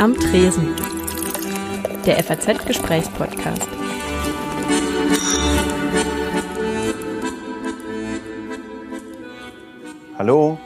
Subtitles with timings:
[0.00, 0.74] Am Tresen.
[2.04, 3.68] Der FAZ-Gesprächspodcast.
[10.18, 10.58] Hallo.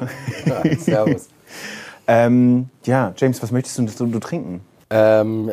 [0.46, 1.28] Ja, servus.
[2.06, 4.60] Ähm, ja, James, was möchtest du, du, du trinken?
[4.90, 5.52] ähm,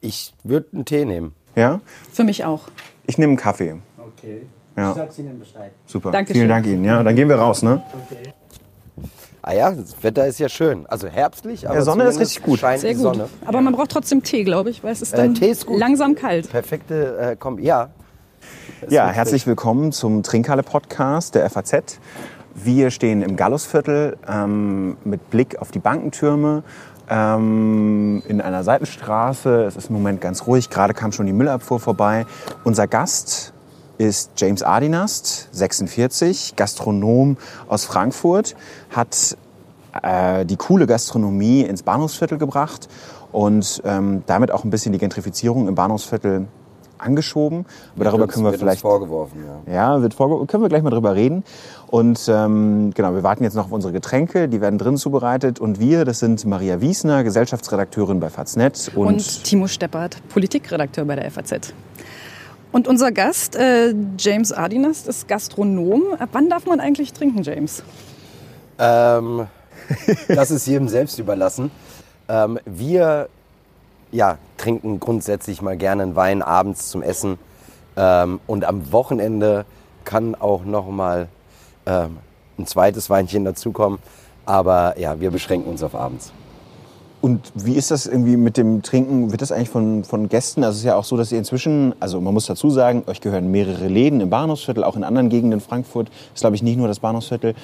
[0.00, 1.34] ich würde einen Tee nehmen.
[1.56, 1.80] Ja?
[2.12, 2.68] Für mich auch.
[3.06, 3.74] Ich nehme einen Kaffee.
[3.98, 4.42] Okay.
[4.76, 4.90] Ja.
[4.90, 5.72] Ich sag's Ihnen Bescheid.
[5.86, 6.12] Super.
[6.12, 6.36] Dankeschön.
[6.42, 6.84] Vielen Dank Ihnen.
[6.84, 7.82] Ja, dann gehen wir raus, ne?
[9.48, 10.86] Ah ja, das Wetter ist ja schön.
[10.86, 12.58] Also herbstlich, aber Sonne ist richtig gut.
[12.58, 13.04] Scheint Sehr die gut.
[13.04, 13.28] Sonne.
[13.44, 15.78] Aber man braucht trotzdem Tee, glaube ich, weil es ist Äh, dann Tee ist gut.
[15.78, 16.50] langsam kalt.
[16.50, 17.62] Perfekte äh, Kombi.
[17.62, 17.90] Ja.
[18.88, 22.00] Ja, herzlich willkommen zum Trinkhalle-Podcast der FAZ.
[22.56, 26.64] Wir stehen im Gallusviertel ähm, mit Blick auf die Bankentürme
[27.08, 29.62] ähm, in einer Seitenstraße.
[29.62, 30.70] Es ist im Moment ganz ruhig.
[30.70, 32.26] Gerade kam schon die Müllabfuhr vorbei.
[32.64, 33.52] Unser Gast
[33.98, 37.36] ist James Adinast, 46, Gastronom
[37.68, 38.56] aus Frankfurt,
[38.90, 39.36] hat
[40.02, 42.88] äh, die coole Gastronomie ins Bahnhofsviertel gebracht
[43.32, 46.46] und ähm, damit auch ein bisschen die Gentrifizierung im Bahnhofsviertel
[46.98, 47.66] angeschoben.
[47.94, 49.72] Aber darüber Uns- können wir vielleicht vorgeworfen, ja.
[49.72, 51.44] ja, wird vorge können wir gleich mal drüber reden.
[51.88, 55.60] Und ähm, genau, wir warten jetzt noch auf unsere Getränke, die werden drin zubereitet.
[55.60, 61.16] Und wir, das sind Maria Wiesner, Gesellschaftsredakteurin bei Faznet und, Und Timo Steppert, Politikredakteur bei
[61.16, 61.72] der FAZ.
[62.76, 66.02] Und unser Gast, äh, James Adinast, ist Gastronom.
[66.18, 67.82] Ab wann darf man eigentlich trinken, James?
[68.78, 69.46] Ähm,
[70.28, 71.70] das ist jedem selbst überlassen.
[72.28, 73.30] Ähm, wir
[74.12, 77.38] ja, trinken grundsätzlich mal gerne einen Wein abends zum Essen.
[77.96, 79.64] Ähm, und am Wochenende
[80.04, 81.28] kann auch noch mal
[81.86, 82.18] ähm,
[82.58, 84.00] ein zweites Weinchen dazukommen.
[84.44, 86.30] Aber ja, wir beschränken uns auf abends.
[87.26, 89.32] Und wie ist das irgendwie mit dem Trinken?
[89.32, 90.62] Wird das eigentlich von, von Gästen?
[90.62, 93.20] Also es ist ja auch so, dass ihr inzwischen, also man muss dazu sagen, euch
[93.20, 96.06] gehören mehrere Läden im Bahnhofsviertel, auch in anderen Gegenden Frankfurt.
[96.06, 97.56] Das ist, glaube ich, nicht nur das Bahnhofsviertel.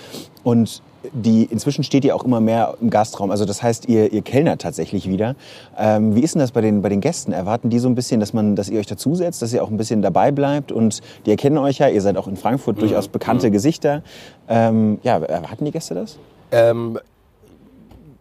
[0.42, 3.30] Und die, inzwischen steht ihr auch immer mehr im Gastraum.
[3.30, 5.36] Also das heißt, ihr, ihr kellnert tatsächlich wieder.
[5.78, 7.32] Ähm, wie ist denn das bei den, bei den Gästen?
[7.32, 9.76] Erwarten die so ein bisschen, dass, man, dass ihr euch dazusetzt, dass ihr auch ein
[9.76, 10.72] bisschen dabei bleibt?
[10.72, 14.02] Und die erkennen euch ja, ihr seid auch in Frankfurt durchaus bekannte Gesichter.
[14.48, 16.18] Ähm, ja, erwarten die Gäste das?
[16.50, 16.98] Ähm,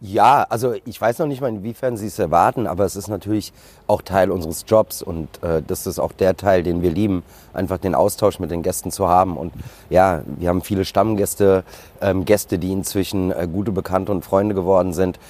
[0.04, 3.52] ja, also ich weiß noch nicht mal, inwiefern Sie es erwarten, aber es ist natürlich
[3.86, 7.22] auch Teil unseres Jobs und äh, das ist auch der Teil, den wir lieben,
[7.54, 9.36] einfach den Austausch mit den Gästen zu haben.
[9.36, 9.52] Und
[9.90, 11.62] ja, wir haben viele Stammgäste,
[12.00, 15.20] ähm, Gäste, die inzwischen äh, gute Bekannte und Freunde geworden sind.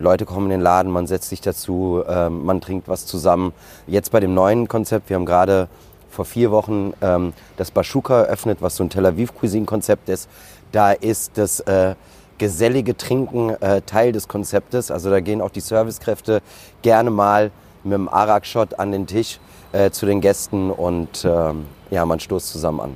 [0.00, 3.52] Leute kommen in den Laden, man setzt sich dazu, ähm, man trinkt was zusammen.
[3.86, 5.68] Jetzt bei dem neuen Konzept, wir haben gerade
[6.10, 10.28] vor vier Wochen ähm, das Bashuka eröffnet, was so ein Tel Aviv-Cuisine-Konzept ist.
[10.72, 11.94] Da ist das äh,
[12.38, 14.90] gesellige Trinken äh, Teil des Konzeptes.
[14.90, 16.42] Also da gehen auch die Servicekräfte
[16.82, 17.50] gerne mal
[17.84, 19.38] mit dem Arak-Shot an den Tisch
[19.72, 22.94] äh, zu den Gästen und ähm, ja, man stoßt zusammen an.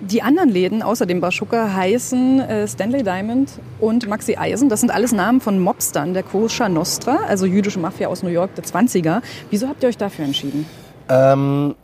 [0.00, 3.50] Die anderen Läden außer dem Baschuka heißen äh, Stanley Diamond
[3.80, 4.68] und Maxi Eisen.
[4.68, 8.54] Das sind alles Namen von Mobstern der Kosher Nostra, also jüdische Mafia aus New York
[8.54, 9.22] der 20er.
[9.50, 10.66] Wieso habt ihr euch dafür entschieden?
[11.08, 11.74] Ähm,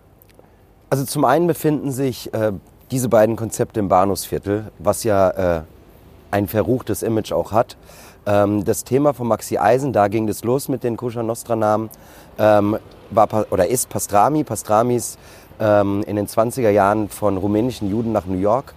[0.91, 2.53] also zum einen befinden sich äh,
[2.93, 5.63] diese beiden Konzepte im Bahnhofsviertel, was ja äh,
[6.35, 7.77] ein verruchtes Image auch hat.
[8.27, 11.91] Ähm, das Thema von Maxi Eisen, da ging es los mit den Kosher Nostra Namen,
[12.39, 12.77] ähm,
[13.11, 14.43] war oder ist Pastrami.
[14.43, 15.17] Pastrami ist
[15.61, 18.75] ähm, in den 20er Jahren von rumänischen Juden nach New York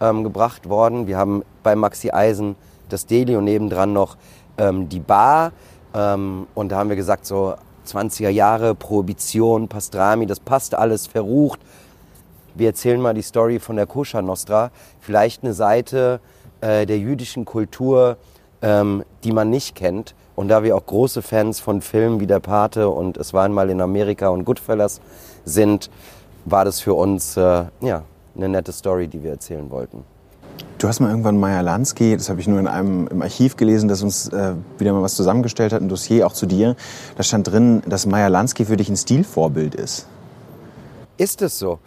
[0.00, 1.06] ähm, gebracht worden.
[1.06, 2.56] Wir haben bei Maxi Eisen
[2.88, 4.16] das Deli und nebendran noch
[4.58, 5.52] ähm, die Bar.
[5.94, 7.54] Ähm, und da haben wir gesagt, so
[7.86, 11.60] 20er Jahre, Prohibition, Pastrami, das passt alles, verrucht.
[12.56, 14.72] Wir erzählen mal die Story von der Koscher Nostra.
[14.98, 16.20] Vielleicht eine Seite
[16.60, 18.16] äh, der jüdischen Kultur,
[18.62, 20.14] ähm, die man nicht kennt.
[20.34, 23.70] Und da wir auch große Fans von Filmen wie Der Pate und Es war einmal
[23.70, 25.00] in Amerika und Goodfellas
[25.44, 25.90] sind,
[26.44, 28.02] war das für uns äh, ja,
[28.36, 30.04] eine nette Story, die wir erzählen wollten.
[30.78, 33.88] Du hast mal irgendwann Maya Lansky, das habe ich nur in einem im Archiv gelesen,
[33.88, 36.76] dass uns äh, wieder mal was zusammengestellt hat, ein Dossier auch zu dir.
[37.16, 40.06] Da stand drin, dass Maya Lansky für dich ein Stilvorbild ist.
[41.16, 41.78] Ist es so?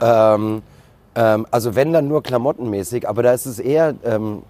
[0.00, 0.62] Ähm,
[1.16, 4.42] ähm, also wenn dann nur klamottenmäßig, aber da ist es eher, ähm,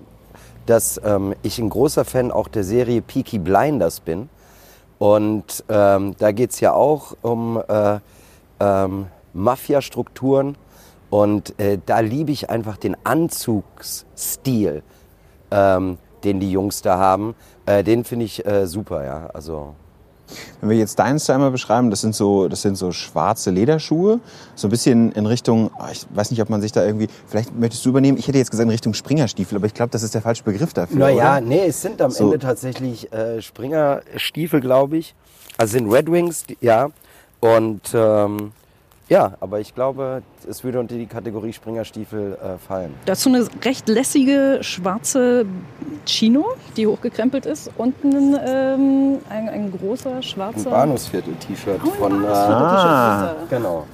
[0.67, 4.29] dass ähm, ich ein großer Fan auch der Serie Peaky Blinders bin.
[4.99, 7.99] Und ähm, da geht es ja auch um äh,
[8.61, 10.57] ähm, Mafia-Strukturen.
[11.09, 14.83] Und äh, da liebe ich einfach den Anzugsstil,
[15.53, 17.37] ähm, den die Jungs da haben.
[17.65, 19.29] Äh, den finde ich äh, super, ja.
[19.33, 19.75] Also
[20.61, 24.21] Wenn wir jetzt deinen Style mal beschreiben, das sind so, das sind so schwarze Lederschuhe,
[24.55, 27.57] so ein bisschen in Richtung, ah, ich weiß nicht, ob man sich da irgendwie, vielleicht
[27.59, 28.19] möchtest du übernehmen.
[28.19, 30.73] Ich hätte jetzt gesagt in Richtung Springerstiefel, aber ich glaube, das ist der falsche Begriff
[30.73, 30.99] dafür.
[30.99, 31.41] Naja, oder?
[31.41, 32.25] nee, es sind am So.
[32.25, 35.15] Ende tatsächlich äh, Springerstiefel, glaube ich.
[35.59, 36.89] Also sind Red Wings, ja.
[37.41, 38.53] Und ähm,
[39.09, 42.93] Ja, aber ich glaube, es würde unter die Kategorie Springerstiefel äh, fallen.
[43.05, 45.47] Dazu eine recht lässige schwarze
[46.07, 51.99] Chino, die hochgekrempelt ist und ein, ähm, ein, ein großer Ein schwarzer Bahnhofsviertel-T-Shirt Oh, ein
[51.99, 52.25] von.
[52.25, 53.35] Äh, Ah.
[53.49, 53.87] Genau.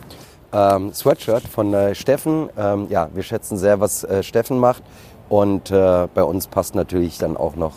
[0.55, 2.49] Ähm, Sweatshirt von äh, Steffen.
[2.57, 4.83] Ähm, ja, wir schätzen sehr, was äh, Steffen macht.
[5.29, 7.75] Und äh, bei uns passt natürlich dann auch noch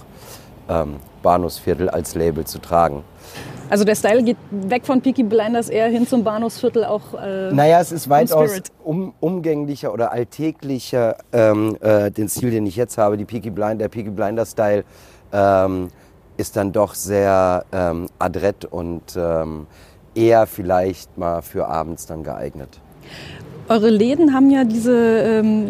[0.70, 3.04] ähm, Bahnhofsviertel als Label zu tragen.
[3.70, 7.14] Also der Style geht weg von Peaky Blinders eher hin zum Bahnhofsviertel auch.
[7.16, 12.76] Äh, Naja, es ist weitaus um, umgänglicher oder alltäglicher ähm, äh, den Stil, den ich
[12.76, 13.18] jetzt habe.
[13.18, 14.84] Die Peaky Blind, der Peaky Blinder Style
[15.34, 15.90] ähm,
[16.38, 19.68] ist dann doch sehr ähm, adrett und ähm,
[20.14, 22.80] eher vielleicht mal für abends dann geeignet.
[23.68, 25.68] Eure Läden haben ja diese, ähm,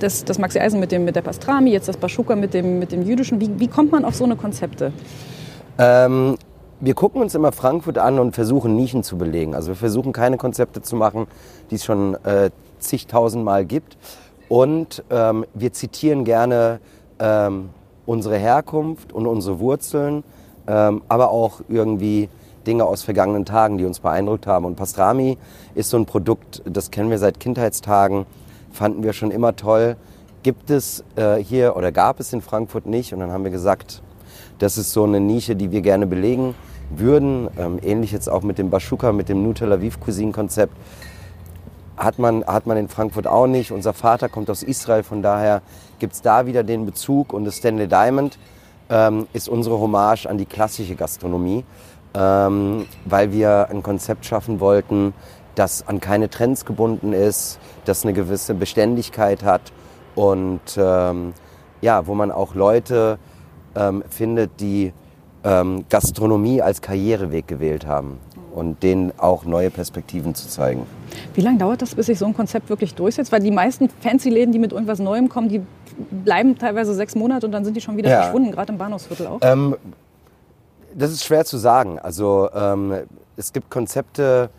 [0.00, 2.90] das, das Maxi Eisen mit, dem, mit der Pastrami, jetzt das Baschuka mit dem, mit
[2.90, 3.40] dem Jüdischen.
[3.40, 4.92] Wie, wie kommt man auf so eine Konzepte?
[5.78, 6.36] Ähm,
[6.80, 9.54] wir gucken uns immer Frankfurt an und versuchen Nischen zu belegen.
[9.54, 11.26] Also wir versuchen keine Konzepte zu machen,
[11.70, 13.96] die es schon äh, zigtausendmal gibt.
[14.48, 16.80] Und ähm, wir zitieren gerne
[17.18, 17.70] ähm,
[18.06, 20.22] unsere Herkunft und unsere Wurzeln,
[20.66, 22.28] ähm, aber auch irgendwie
[22.66, 24.64] Dinge aus vergangenen Tagen, die uns beeindruckt haben.
[24.64, 25.36] Und Pastrami
[25.74, 28.24] ist so ein Produkt, das kennen wir seit Kindheitstagen,
[28.70, 29.96] fanden wir schon immer toll.
[30.44, 33.12] Gibt es äh, hier oder gab es in Frankfurt nicht?
[33.12, 34.00] Und dann haben wir gesagt,
[34.60, 36.54] das ist so eine Nische, die wir gerne belegen
[36.90, 37.48] würden.
[37.58, 40.74] Ähm, ähnlich jetzt auch mit dem Baschuka, mit dem New Tel Aviv Cuisine Konzept.
[41.96, 43.72] Hat man, hat man in Frankfurt auch nicht.
[43.72, 45.62] Unser Vater kommt aus Israel, von daher
[45.98, 47.32] gibt es da wieder den Bezug.
[47.32, 48.38] Und das Stanley Diamond
[48.88, 51.64] ähm, ist unsere Hommage an die klassische Gastronomie,
[52.14, 55.12] ähm, weil wir ein Konzept schaffen wollten,
[55.54, 59.72] das an keine Trends gebunden ist, das eine gewisse Beständigkeit hat
[60.14, 61.34] und ähm,
[61.80, 63.18] ja, wo man auch Leute
[63.74, 64.92] ähm, findet, die
[65.44, 68.18] ähm, Gastronomie als Karriereweg gewählt haben
[68.54, 70.86] und denen auch neue Perspektiven zu zeigen.
[71.34, 73.30] Wie lange dauert das, bis sich so ein Konzept wirklich durchsetzt?
[73.32, 75.60] Weil die meisten Fancy-Läden, die mit irgendwas Neuem kommen, die
[76.24, 78.22] bleiben teilweise sechs Monate und dann sind die schon wieder Ja.
[78.22, 79.38] verschwunden, gerade im Bahnhofsviertel auch.
[79.42, 79.76] Ähm,
[80.94, 81.98] das ist schwer zu sagen.
[81.98, 82.94] Also ähm,
[83.36, 84.50] es gibt Konzepte,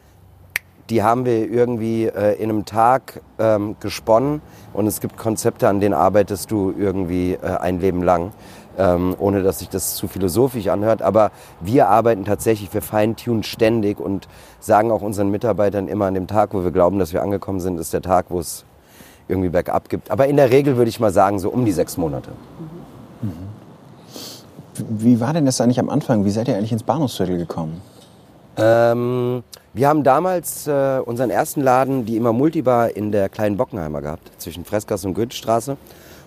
[0.90, 4.42] die haben wir irgendwie äh, in einem Tag ähm, gesponnen
[4.74, 8.32] und es gibt Konzepte, an denen arbeitest du irgendwie äh, ein Leben lang,
[8.78, 11.02] ähm, ohne dass sich das zu philosophisch anhört.
[11.02, 11.32] Aber
[11.62, 14.28] wir arbeiten tatsächlich, wir feintunen ständig und
[14.60, 17.80] sagen auch unseren Mitarbeitern immer an dem Tag, wo wir glauben, dass wir angekommen sind,
[17.80, 18.66] ist der Tag, wo es
[19.28, 20.10] irgendwie bergab gibt.
[20.10, 22.32] Aber in der Regel würde ich mal sagen, so um die sechs Monate.
[24.90, 26.26] Wie war denn das eigentlich am Anfang?
[26.26, 27.82] Wie seid ihr eigentlich ins Bahnhofsviertel gekommen?
[28.58, 29.44] Ähm,
[29.74, 34.32] wir haben damals äh, unseren ersten Laden, die immer Multibar, in der kleinen Bockenheimer gehabt,
[34.38, 35.78] zwischen Freskas und Goethestraße.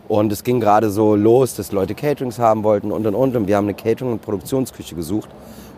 [0.09, 3.37] Und es ging gerade so los, dass Leute Caterings haben wollten und und und.
[3.37, 5.31] Und wir haben eine Catering- und Produktionsküche gesucht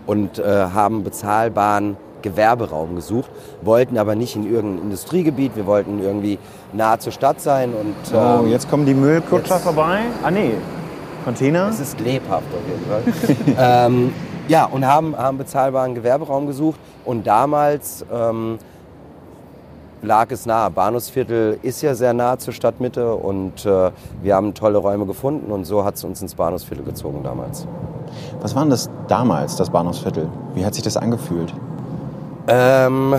[0.07, 3.31] und äh, haben bezahlbaren Gewerberaum gesucht,
[3.63, 6.39] wollten aber nicht in irgendein Industriegebiet, wir wollten irgendwie
[6.73, 7.75] nah zur Stadt sein.
[7.75, 10.01] Und, Oh, ähm, jetzt kommen die Müllkutscher vorbei.
[10.23, 10.53] Ah nee,
[11.25, 11.69] Container.
[11.69, 13.87] Es ist lebhaft auf jeden Fall.
[13.87, 14.13] ähm,
[14.49, 16.79] ja, und haben, haben bezahlbaren Gewerberaum gesucht.
[17.05, 18.59] Und damals ähm,
[20.05, 20.71] lag es nahe.
[20.71, 23.91] Bahnhofsviertel ist ja sehr nah zur Stadtmitte und äh,
[24.23, 27.67] wir haben tolle Räume gefunden und so hat es uns ins Bahnhofsviertel gezogen damals.
[28.41, 30.29] Was war denn das damals, das Bahnhofsviertel?
[30.55, 31.53] Wie hat sich das angefühlt?
[32.47, 33.15] Ähm,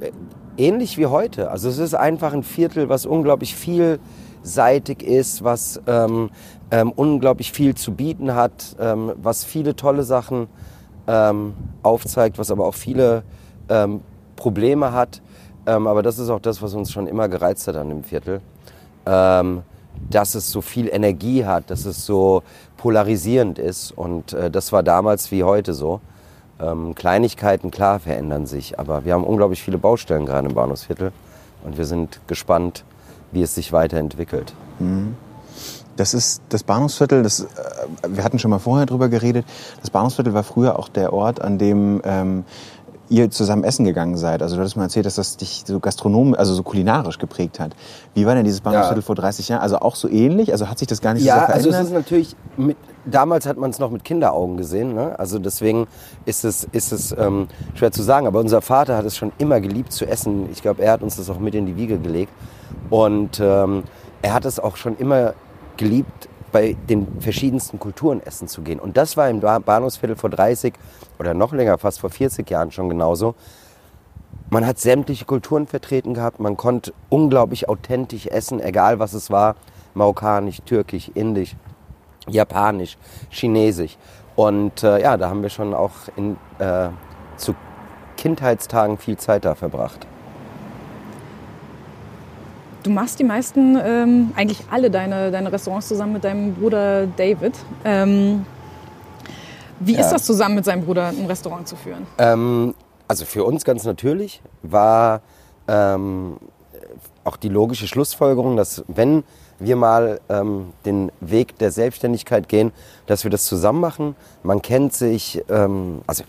[0.00, 0.10] äh,
[0.56, 1.50] ähnlich wie heute.
[1.50, 6.30] Also es ist einfach ein Viertel, was unglaublich vielseitig ist, was ähm,
[6.70, 10.48] ähm, unglaublich viel zu bieten hat, ähm, was viele tolle Sachen
[11.08, 13.24] ähm, aufzeigt, was aber auch viele
[13.68, 14.00] ähm,
[14.36, 15.20] Probleme hat.
[15.66, 18.40] Ähm, aber das ist auch das, was uns schon immer gereizt hat an dem Viertel.
[19.06, 19.62] Ähm,
[20.10, 22.42] dass es so viel Energie hat, dass es so
[22.76, 23.90] polarisierend ist.
[23.90, 26.00] Und äh, das war damals wie heute so.
[26.60, 31.12] Ähm, Kleinigkeiten, klar, verändern sich, aber wir haben unglaublich viele Baustellen gerade im Bahnhofsviertel
[31.64, 32.84] und wir sind gespannt,
[33.30, 34.54] wie es sich weiterentwickelt.
[35.98, 37.46] Das ist das Bahnhofsviertel, das, äh,
[38.08, 39.44] wir hatten schon mal vorher drüber geredet.
[39.80, 42.44] Das Bahnhofsviertel war früher auch der Ort, an dem ähm,
[43.10, 44.42] ihr zusammen essen gegangen seid.
[44.42, 47.72] Also du hattest mal erzählt, dass das dich so gastronom, also so kulinarisch geprägt hat.
[48.14, 49.06] Wie war denn dieses Bahnhofsviertel Ja.
[49.06, 49.60] vor 30 Jahren?
[49.62, 50.52] Also auch so ähnlich?
[50.52, 51.80] Also hat sich das gar nicht so Ja, sehr also verändert?
[51.80, 52.76] es ist natürlich, mit,
[53.06, 55.18] damals hat man es noch mit Kinderaugen gesehen, ne?
[55.18, 55.86] also deswegen
[56.26, 59.60] ist es, ist es ähm, schwer zu sagen, aber unser Vater hat es schon immer
[59.60, 60.48] geliebt zu essen.
[60.52, 62.32] Ich glaube, er hat uns das auch mit in die Wiege gelegt
[62.90, 63.84] und ähm,
[64.20, 65.32] er hat es auch schon immer
[65.78, 68.78] geliebt, bei den verschiedensten Kulturen essen zu gehen.
[68.80, 70.74] Und das war im Ba- Bahnhofsviertel vor 30
[71.18, 73.34] oder noch länger, fast vor 40 Jahren schon genauso.
[74.50, 79.56] Man hat sämtliche Kulturen vertreten gehabt, man konnte unglaublich authentisch essen, egal was es war.
[79.94, 81.54] Marokkanisch, türkisch, indisch,
[82.28, 82.96] japanisch,
[83.30, 83.98] chinesisch.
[84.36, 86.88] Und äh, ja, da haben wir schon auch in, äh,
[87.36, 87.54] zu
[88.16, 90.06] Kindheitstagen viel Zeit da verbracht.
[92.82, 97.54] Du machst die meisten, ähm, eigentlich alle deine, deine Restaurants zusammen mit deinem Bruder David.
[97.84, 98.46] Ähm,
[99.80, 100.00] wie Ja.
[100.00, 102.06] ist das zusammen mit seinem Bruder ein Restaurant zu führen?
[102.18, 102.74] Ähm,
[103.08, 105.20] also für uns ganz natürlich war
[105.66, 106.36] ähm,
[107.24, 109.24] auch die logische Schlussfolgerung, dass wenn
[109.58, 112.70] wir mal ähm, den Weg der Selbstständigkeit gehen,
[113.06, 114.14] dass wir das zusammen machen.
[114.44, 116.22] Man kennt sich, ähm, also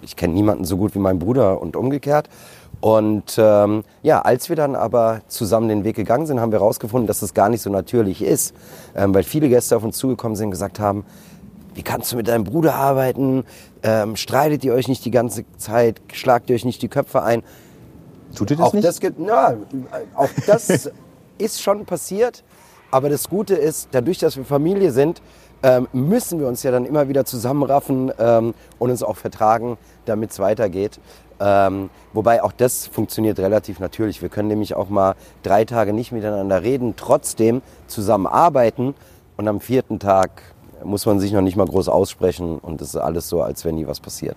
[0.00, 2.28] ich kenne niemanden so gut wie mein Bruder und umgekehrt.
[2.80, 7.06] Und ähm, ja, als wir dann aber zusammen den Weg gegangen sind, haben wir herausgefunden,
[7.08, 8.54] dass das gar nicht so natürlich ist,
[8.94, 11.04] ähm, weil viele Gäste auf uns zugekommen sind und gesagt haben,
[11.74, 13.44] wie kannst du mit deinem Bruder arbeiten?
[13.82, 16.00] Ähm, streitet ihr euch nicht die ganze Zeit?
[16.12, 17.42] Schlagt ihr euch nicht die Köpfe ein?
[18.34, 18.86] Tut ihr das auch nicht?
[18.86, 19.54] das, ja,
[20.14, 20.90] auch das
[21.38, 22.44] ist schon passiert.
[22.90, 25.20] Aber das Gute ist, dadurch, dass wir Familie sind,
[25.62, 30.30] ähm, müssen wir uns ja dann immer wieder zusammenraffen ähm, und uns auch vertragen, damit
[30.30, 31.00] es weitergeht.
[31.40, 34.22] Ähm, wobei auch das funktioniert relativ natürlich.
[34.22, 38.94] Wir können nämlich auch mal drei Tage nicht miteinander reden, trotzdem zusammenarbeiten
[39.36, 40.42] und am vierten Tag
[40.84, 43.76] muss man sich noch nicht mal groß aussprechen und es ist alles so, als wenn
[43.76, 44.36] nie was passiert.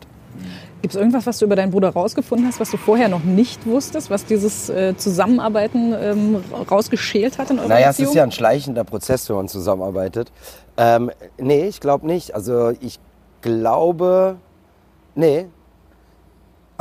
[0.81, 3.67] Gibt es irgendwas, was du über deinen Bruder rausgefunden hast, was du vorher noch nicht
[3.67, 8.09] wusstest, was dieses äh, Zusammenarbeiten ähm, rausgeschält hat in eurer Naja, es Beziehung?
[8.09, 10.31] ist ja ein schleichender Prozess, wenn man zusammenarbeitet.
[10.77, 12.33] Ähm, nee, ich glaube nicht.
[12.33, 12.99] Also ich
[13.41, 14.37] glaube,
[15.13, 15.45] nee.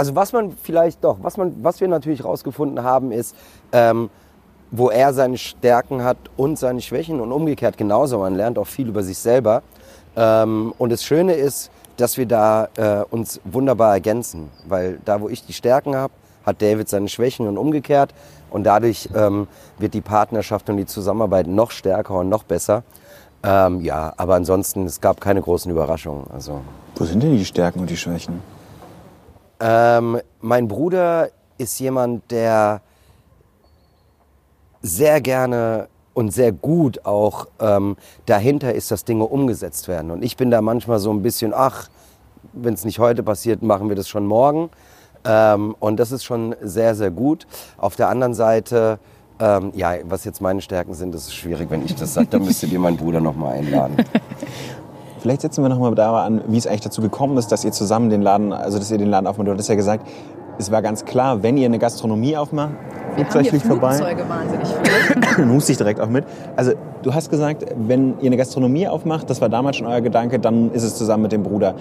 [0.01, 3.37] Also was man vielleicht doch, was, man, was wir natürlich rausgefunden haben, ist,
[3.71, 4.09] ähm,
[4.71, 8.17] wo er seine Stärken hat und seine Schwächen und umgekehrt genauso.
[8.17, 9.63] Man lernt auch viel über sich selber.
[10.17, 15.29] Ähm, und das Schöne ist, dass wir da äh, uns wunderbar ergänzen, weil da, wo
[15.29, 16.15] ich die Stärken habe,
[16.47, 18.15] hat David seine Schwächen und umgekehrt.
[18.49, 22.85] Und dadurch ähm, wird die Partnerschaft und die Zusammenarbeit noch stärker und noch besser.
[23.43, 26.25] Ähm, ja, aber ansonsten, es gab keine großen Überraschungen.
[26.33, 26.63] Also,
[26.97, 28.60] Wo sind denn die Stärken und die Schwächen?
[29.61, 32.81] Ähm, mein Bruder ist jemand, der
[34.83, 40.11] sehr gerne und sehr gut auch ähm, dahinter ist, dass Dinge umgesetzt werden.
[40.11, 41.89] Und ich bin da manchmal so ein bisschen, ach,
[42.53, 44.71] wenn es nicht heute passiert, machen wir das schon morgen.
[45.25, 47.47] Ähm, und das ist schon sehr, sehr gut.
[47.77, 48.99] Auf der anderen Seite,
[49.39, 52.29] ähm, ja, was jetzt meine Stärken sind, das ist schwierig, wenn ich das sage.
[52.31, 53.97] Da müsstet ihr meinen Bruder nochmal einladen.
[55.21, 58.09] Vielleicht setzen wir nochmal da an, wie es eigentlich dazu gekommen ist, dass ihr zusammen
[58.11, 59.47] den Laden, also dass ihr den Laden aufmacht.
[59.47, 60.07] Du hattest ja gesagt,
[60.59, 62.73] es war ganz klar, wenn ihr eine Gastronomie aufmacht,
[63.15, 65.21] Flugzeug fliegt vorbei, Flugzeuge wahnsinnig viel.
[65.37, 66.25] dann hust ich direkt auch mit.
[66.57, 66.73] Also
[67.03, 70.71] du hast gesagt, wenn ihr eine Gastronomie aufmacht, das war damals schon euer Gedanke, dann
[70.73, 71.75] ist es zusammen mit dem Bruder.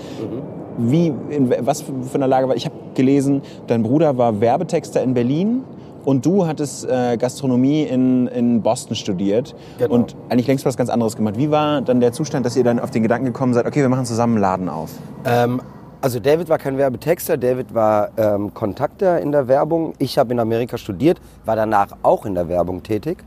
[0.78, 2.56] Wie, in was für einer Lage war?
[2.56, 5.64] Ich habe gelesen, dein Bruder war Werbetexter in Berlin
[6.06, 9.94] und du hattest äh, Gastronomie in, in Boston studiert Genau.
[9.94, 11.38] und eigentlich längst was ganz anderes gemacht.
[11.38, 13.90] Wie war dann der Zustand, dass ihr dann auf den Gedanken gekommen seid, okay, wir
[13.90, 14.92] machen zusammen einen Laden auf?
[15.26, 15.62] Ähm,
[16.02, 19.94] also David war kein Werbetexter, David war ähm, Kontakter in der Werbung.
[20.00, 23.18] Ich habe in Amerika studiert, war danach auch in der Werbung tätig,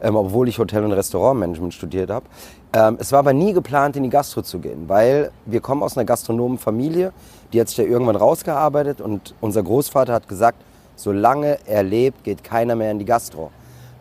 [0.00, 2.26] ähm, obwohl ich Hotel- und Restaurantmanagement studiert habe.
[2.72, 5.96] Ähm, es war aber nie geplant, in die Gastro zu gehen, weil wir kommen aus
[5.96, 7.12] einer Gastronomenfamilie,
[7.52, 10.58] die hat sich da irgendwann rausgearbeitet und unser Großvater hat gesagt,
[11.02, 13.50] solange er lebt, geht keiner mehr in die Gastro.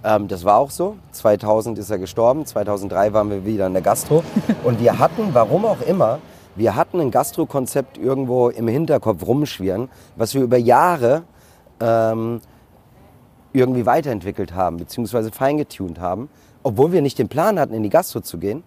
[0.04, 0.98] Ähm, das war auch so.
[1.12, 4.24] 2000 ist er gestorben, 2003 waren wir wieder in der Gastro.
[4.64, 6.20] Und wir hatten, warum auch immer,
[6.56, 11.24] wir hatten ein Gastro-Konzept irgendwo im Hinterkopf rumschwirren, was wir über Jahre
[11.80, 12.42] ähm,
[13.54, 16.30] irgendwie weiterentwickelt haben, beziehungsweise feingetuned haben,
[16.64, 18.64] obwohl wir nicht den Plan hatten, in die Gastro zu gehen.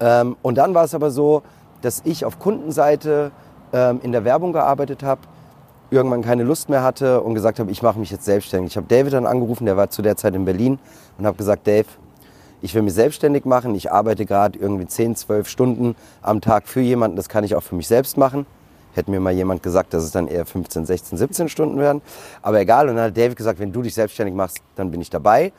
[0.00, 1.42] Ähm, und dann war es aber so,
[1.80, 3.32] dass ich auf Kundenseite
[3.72, 5.22] ähm, in der Werbung gearbeitet habe,
[5.90, 8.72] irgendwann keine Lust mehr hatte und gesagt habe, ich mache mich jetzt selbstständig.
[8.72, 10.78] Ich habe David dann angerufen, der war zu der Zeit in Berlin
[11.18, 11.86] und habe gesagt, Dave,
[12.62, 13.74] ich will mich selbstständig machen.
[13.74, 17.16] Ich arbeite gerade irgendwie 10, 12 Stunden am Tag für jemanden.
[17.16, 18.46] Das kann ich auch für mich selbst machen.
[18.94, 22.02] Hätte mir mal jemand gesagt, dass es dann eher 15, 16, 17 Stunden werden.
[22.42, 22.88] Aber egal.
[22.88, 25.52] Und dann hat David gesagt, wenn du dich selbstständig machst, dann bin ich dabei.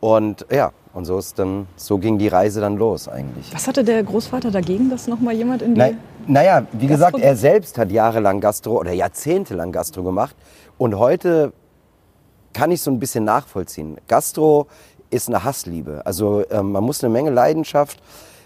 [0.00, 3.52] Und ja, und so ist dann, so ging die Reise dann los eigentlich.
[3.52, 5.80] Was hatte der Großvater dagegen, dass noch mal jemand in die...
[5.80, 5.90] Na,
[6.26, 10.34] naja, wie gesagt, Gastro- er selbst hat jahrelang Gastro oder jahrzehntelang Gastro gemacht.
[10.78, 11.52] Und heute
[12.54, 13.98] kann ich so ein bisschen nachvollziehen.
[14.08, 14.66] Gastro
[15.10, 16.00] ist eine Hassliebe.
[16.04, 18.02] Also ähm, man muss eine Menge Leidenschaft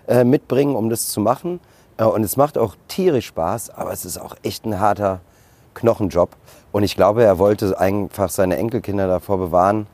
[0.08, 1.60] äh, mitbringen, um das zu machen.
[1.96, 5.20] Äh, und es macht auch tierisch Spaß, aber es ist auch echt ein harter
[5.74, 6.30] Knochenjob.
[6.72, 9.86] Und ich glaube, er wollte einfach seine Enkelkinder davor bewahren,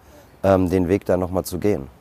[0.42, 1.94] ähm, den Weg da nochmal zu gehen.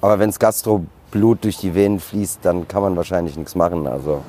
[0.00, 3.86] Aber wenns Gastroblut durch die Venen fließt, dann kann man wahrscheinlich nichts machen.
[3.86, 4.22] Also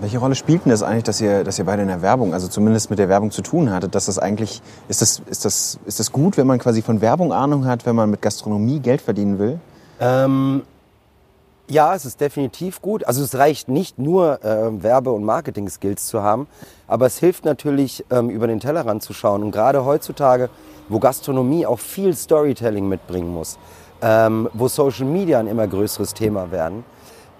[0.00, 2.48] Welche Rolle spielt denn das eigentlich, dass ihr, dass ihr beide in der Werbung, also
[2.48, 5.98] zumindest mit der Werbung zu tun hattet, dass das eigentlich, ist das, ist das, ist
[6.00, 9.38] das gut, wenn man quasi von Werbung Ahnung hat, wenn man mit Gastronomie Geld verdienen
[9.38, 9.58] will?
[9.98, 10.62] Ähm,
[11.68, 13.04] Ja, es ist definitiv gut.
[13.04, 16.46] Also es reicht nicht nur äh, Werbe- und Marketing-Skills zu haben,
[16.86, 19.42] aber es hilft natürlich, ähm, über den Tellerrand zu schauen.
[19.42, 20.48] Und gerade heutzutage,
[20.88, 23.58] wo Gastronomie auch viel Storytelling mitbringen muss,
[24.02, 26.84] ähm, wo Social Media ein immer größeres Thema werden,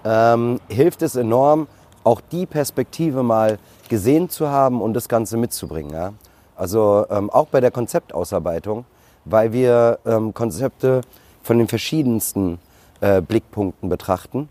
[0.04, 1.66] ähm, hilft es enorm,
[2.04, 3.58] auch die Perspektive mal
[3.88, 5.92] gesehen zu haben und das Ganze mitzubringen.
[5.92, 6.12] Ja?
[6.56, 8.84] Also ähm, auch bei der Konzeptausarbeitung,
[9.24, 11.00] weil wir ähm, Konzepte
[11.42, 12.58] von den verschiedensten
[13.00, 14.48] äh, Blickpunkten betrachten.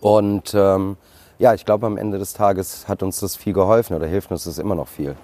[0.00, 0.96] Und ähm,
[1.38, 4.44] ja, ich glaube, am Ende des Tages hat uns das viel geholfen oder hilft uns
[4.44, 5.16] das immer noch viel.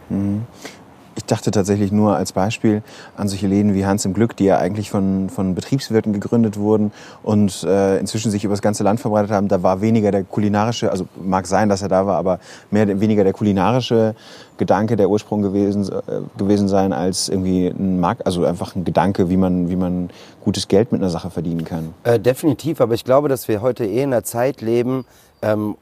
[1.21, 2.83] Ich dachte tatsächlich nur als Beispiel
[3.15, 6.93] an solche Läden wie Hans im Glück, die ja eigentlich von, von Betriebswirten gegründet wurden
[7.23, 9.47] und äh, inzwischen sich über das ganze Land verbreitet haben.
[9.49, 13.23] Da war weniger der kulinarische, also mag sein, dass er da war, aber mehr weniger
[13.23, 14.15] der kulinarische
[14.57, 19.29] Gedanke der Ursprung gewesen, äh, gewesen sein als irgendwie ein Markt, also einfach ein Gedanke,
[19.29, 20.09] wie man, wie man
[20.43, 21.93] gutes Geld mit einer Sache verdienen kann.
[22.03, 25.05] Äh, definitiv, aber ich glaube, dass wir heute eh in einer Zeit leben,
[25.43, 25.77] ähm,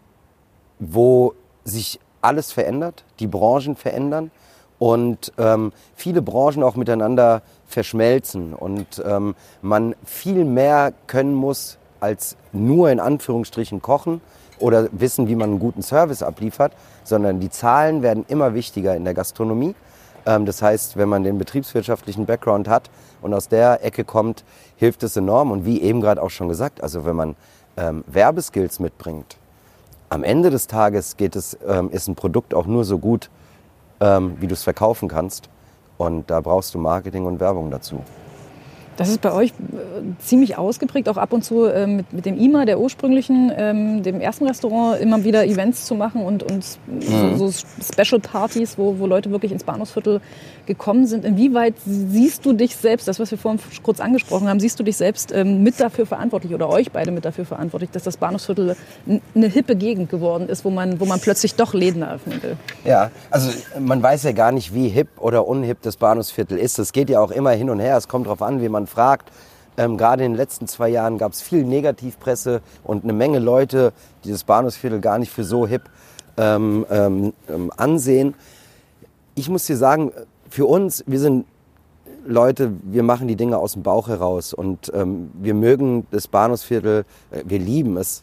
[0.80, 4.32] wo sich alles verändert, die Branchen verändern
[4.78, 12.36] und ähm, viele Branchen auch miteinander verschmelzen und ähm, man viel mehr können muss als
[12.52, 14.20] nur in Anführungsstrichen kochen
[14.58, 16.72] oder wissen, wie man einen guten Service abliefert,
[17.04, 19.74] sondern die Zahlen werden immer wichtiger in der Gastronomie.
[20.26, 22.90] Ähm, das heißt, wenn man den betriebswirtschaftlichen Background hat
[23.22, 24.44] und aus der Ecke kommt,
[24.76, 25.50] hilft es enorm.
[25.50, 27.36] Und wie eben gerade auch schon gesagt, also wenn man
[27.76, 29.36] ähm, Werbeskills mitbringt,
[30.10, 33.30] am Ende des Tages geht es, ähm, ist ein Produkt auch nur so gut,
[34.00, 35.48] ähm, wie du es verkaufen kannst.
[35.96, 38.02] Und da brauchst du Marketing und Werbung dazu.
[38.98, 39.52] Das ist bei euch äh,
[40.18, 44.20] ziemlich ausgeprägt, auch ab und zu äh, mit, mit dem IMA, der ursprünglichen, ähm, dem
[44.20, 49.06] ersten Restaurant, immer wieder Events zu machen und, und so, so Special Partys, wo, wo
[49.06, 50.20] Leute wirklich ins Bahnhofsviertel
[50.66, 51.24] gekommen sind.
[51.24, 54.96] Inwieweit siehst du dich selbst, das, was wir vorhin kurz angesprochen haben, siehst du dich
[54.96, 58.74] selbst ähm, mit dafür verantwortlich oder euch beide mit dafür verantwortlich, dass das Bahnhofsviertel
[59.34, 62.56] eine hippe Gegend geworden ist, wo man, wo man plötzlich doch Läden eröffnen will?
[62.84, 66.80] Ja, also man weiß ja gar nicht, wie hip oder unhip das Bahnhofsviertel ist.
[66.80, 67.96] Es geht ja auch immer hin und her.
[67.96, 69.30] Es kommt darauf an, wie man fragt.
[69.76, 73.92] Ähm, Gerade in den letzten zwei Jahren gab es viel Negativpresse und eine Menge Leute,
[74.24, 75.82] die das Bahnhofsviertel gar nicht für so hip
[76.36, 78.34] ähm, ähm, ähm, ansehen.
[79.34, 80.12] Ich muss dir sagen,
[80.50, 81.46] für uns, wir sind
[82.26, 87.04] Leute, wir machen die Dinge aus dem Bauch heraus und ähm, wir mögen das Bahnhofsviertel,
[87.30, 88.22] äh, wir lieben es,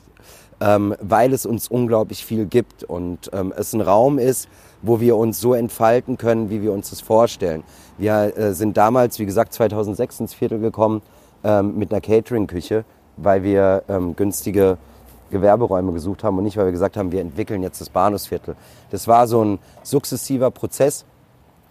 [0.62, 4.48] ähm, weil es uns unglaublich viel gibt und ähm, es ein Raum ist,
[4.82, 7.64] wo wir uns so entfalten können, wie wir uns das vorstellen.
[7.98, 11.02] Wir äh, sind damals, wie gesagt, 2006 ins Viertel gekommen
[11.44, 12.86] ähm, mit einer Catering-Küche,
[13.18, 14.78] weil wir ähm, günstige
[15.32, 18.56] Gewerberäume gesucht haben und nicht, weil wir gesagt haben, wir entwickeln jetzt das Bahnhofsviertel.
[18.92, 21.06] Das war so ein sukzessiver Prozess,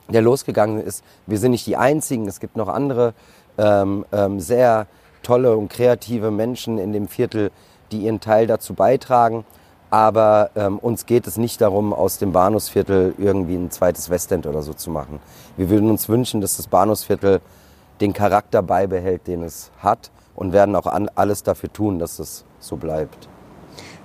[0.09, 1.05] der losgegangen ist.
[1.27, 3.15] Wir sind nicht die Einzigen, es gibt noch andere
[3.57, 4.87] ähm, ähm, sehr
[5.23, 7.51] tolle und kreative Menschen in dem Viertel,
[7.91, 9.45] die ihren Teil dazu beitragen.
[9.95, 14.61] Aber ähm, uns geht es nicht darum, aus dem Bahnhofsviertel irgendwie ein zweites Westend oder
[14.61, 15.21] so zu machen.
[15.57, 17.41] Wir würden uns wünschen, dass das Bahnhofsviertel
[18.01, 22.45] den Charakter beibehält, den es hat und werden auch an, alles dafür tun, dass es
[22.59, 23.29] so bleibt.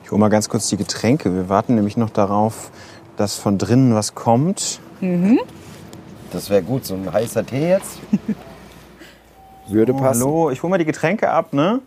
[0.03, 1.33] Ich hole mal ganz kurz die Getränke.
[1.33, 2.69] Wir warten nämlich noch darauf,
[3.17, 4.79] dass von drinnen was kommt.
[6.31, 7.97] Das wäre gut, so ein heißer Tee jetzt.
[9.67, 10.21] Würde Oh, passen.
[10.21, 11.79] hallo, ich hole mal die Getränke ab, ne?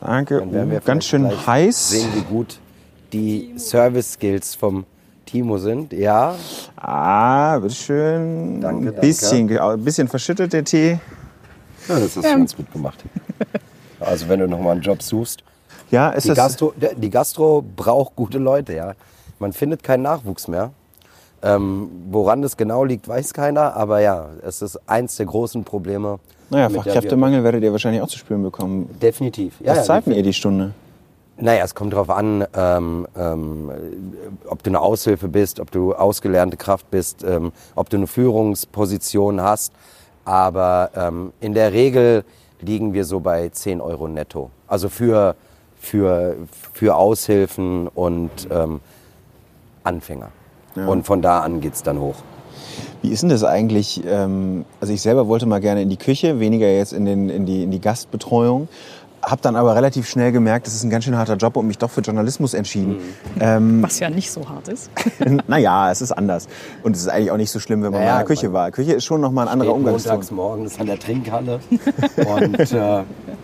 [0.00, 0.38] Danke.
[0.40, 1.90] Dann werden wir Oh, ganz schön heiß.
[1.90, 2.58] Sehen, wie gut
[3.12, 4.84] die Service-Skills vom
[5.26, 5.92] Timo sind.
[5.92, 6.34] Ja,
[6.76, 8.60] Ah, bitteschön.
[8.60, 10.98] Danke, Ein bisschen, ge- ein bisschen verschüttet der Tee.
[11.88, 13.02] ja das hast du ganz gut gemacht.
[14.00, 15.42] Also wenn du nochmal einen Job suchst.
[15.90, 16.36] Ja, ist Die das.
[16.36, 18.92] Gastro, die Gastro braucht gute Leute, ja.
[19.38, 20.72] Man findet keinen Nachwuchs mehr.
[21.44, 23.76] Ähm, woran das genau liegt, weiß keiner.
[23.76, 26.18] Aber ja, es ist eins der großen Probleme.
[26.48, 28.88] naja, Fachkräftemangel werdet ihr wahrscheinlich auch zu spüren bekommen.
[29.00, 29.60] Definitiv.
[29.60, 30.72] Ja, Was ja, zahlt denn ihr die Stunde?
[31.36, 33.70] Naja, es kommt darauf an, ähm, ähm,
[34.48, 39.42] ob du eine Aushilfe bist, ob du ausgelernte Kraft bist, ähm, ob du eine Führungsposition
[39.42, 39.72] hast.
[40.24, 42.24] Aber ähm, in der Regel
[42.60, 44.50] liegen wir so bei 10 Euro netto.
[44.66, 45.34] Also für,
[45.76, 46.36] für,
[46.72, 48.80] für Aushilfen und ähm,
[50.74, 50.88] Anfänger.
[50.90, 52.16] Und von da an geht's dann hoch.
[53.02, 54.02] Wie ist denn das eigentlich?
[54.06, 57.44] ähm, Also ich selber wollte mal gerne in die Küche, weniger jetzt in, den, in,
[57.46, 58.68] die, in die Gastbetreuung.
[59.22, 61.78] Hab dann aber relativ schnell gemerkt, das ist ein ganz schön harter Job und mich
[61.78, 62.98] doch für Journalismus entschieden.
[63.80, 64.90] Was ja nicht so hart ist.
[65.48, 66.46] naja, es ist anders.
[66.82, 68.52] Und es ist eigentlich auch nicht so schlimm, wenn man Naja, mal in der Küche
[68.52, 68.70] war.
[68.70, 70.12] Küche ist schon nochmal ein anderer Umgangston.
[70.12, 71.60] montags morgens an der Trinkhalle
[72.16, 73.02] und äh,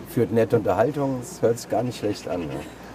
[0.09, 1.17] führt nette Unterhaltung.
[1.19, 2.41] Das hört sich gar nicht schlecht an.
[2.41, 2.47] Ne?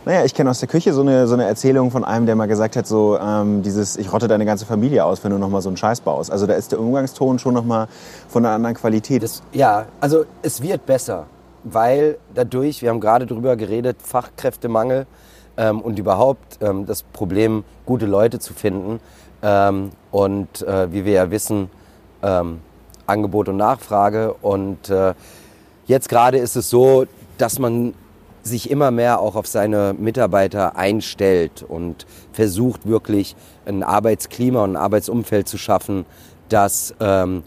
[0.06, 2.46] Naja, ich kenne aus der Küche so eine, so eine Erzählung von einem, der mal
[2.46, 5.68] gesagt hat, so ähm, dieses, ich rotte deine ganze Familie aus, wenn du nochmal so
[5.68, 6.30] einen Scheiß baust.
[6.30, 7.88] Also da ist der Umgangston schon nochmal
[8.28, 9.24] von einer anderen Qualität.
[9.24, 11.26] Das, ja, also es wird besser.
[11.68, 15.06] weil dadurch, wir haben gerade drüber geredet, Fachkräftemangel
[15.56, 19.00] ähm, und überhaupt ähm, das Problem, gute Leute zu finden.
[19.42, 21.68] Ähm, und äh, wie wir ja wissen,
[22.22, 22.60] ähm,
[23.06, 24.34] Angebot und Nachfrage.
[24.34, 25.14] Und äh,
[25.86, 27.94] jetzt gerade ist es so, dass man
[28.46, 34.76] sich immer mehr auch auf seine Mitarbeiter einstellt und versucht wirklich ein Arbeitsklima und ein
[34.76, 36.06] Arbeitsumfeld zu schaffen,
[36.48, 37.42] das ähm,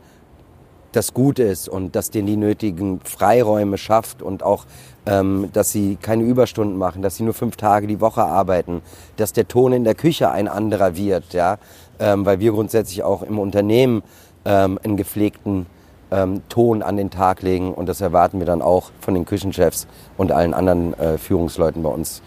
[0.92, 4.66] das gut ist und dass denen die nötigen Freiräume schafft und auch,
[5.06, 8.82] ähm, dass sie keine Überstunden machen, dass sie nur fünf Tage die Woche arbeiten,
[9.18, 11.58] dass der Ton in der Küche ein anderer wird, ja,
[12.00, 14.04] ähm, weil wir grundsätzlich auch im Unternehmen
[14.46, 15.66] ähm, einen gepflegten
[16.12, 19.88] ähm, Ton an den Tag legen und das erwarten wir dann auch von den Küchenchefs
[20.18, 22.22] und allen anderen äh, Führungsleuten bei uns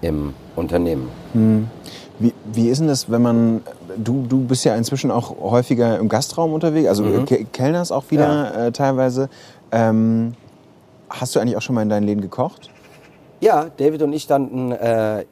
[0.00, 1.08] im Unternehmen.
[1.32, 1.68] Hm.
[2.18, 3.62] Wie, wie ist denn das, wenn man,
[3.96, 7.26] du, du bist ja inzwischen auch häufiger im Gastraum unterwegs, also mhm.
[7.52, 8.66] Kellners auch wieder ja.
[8.66, 9.28] äh, teilweise.
[9.70, 10.34] Ähm,
[11.10, 12.70] hast du eigentlich auch schon mal in deinen Läden gekocht?
[13.40, 15.24] Ja, David und ich standen äh,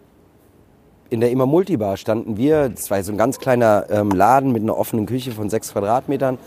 [1.09, 2.69] in der Immer Multibar standen wir.
[2.69, 6.39] Das war so ein ganz kleiner ähm, Laden mit einer offenen Küche von sechs Quadratmetern.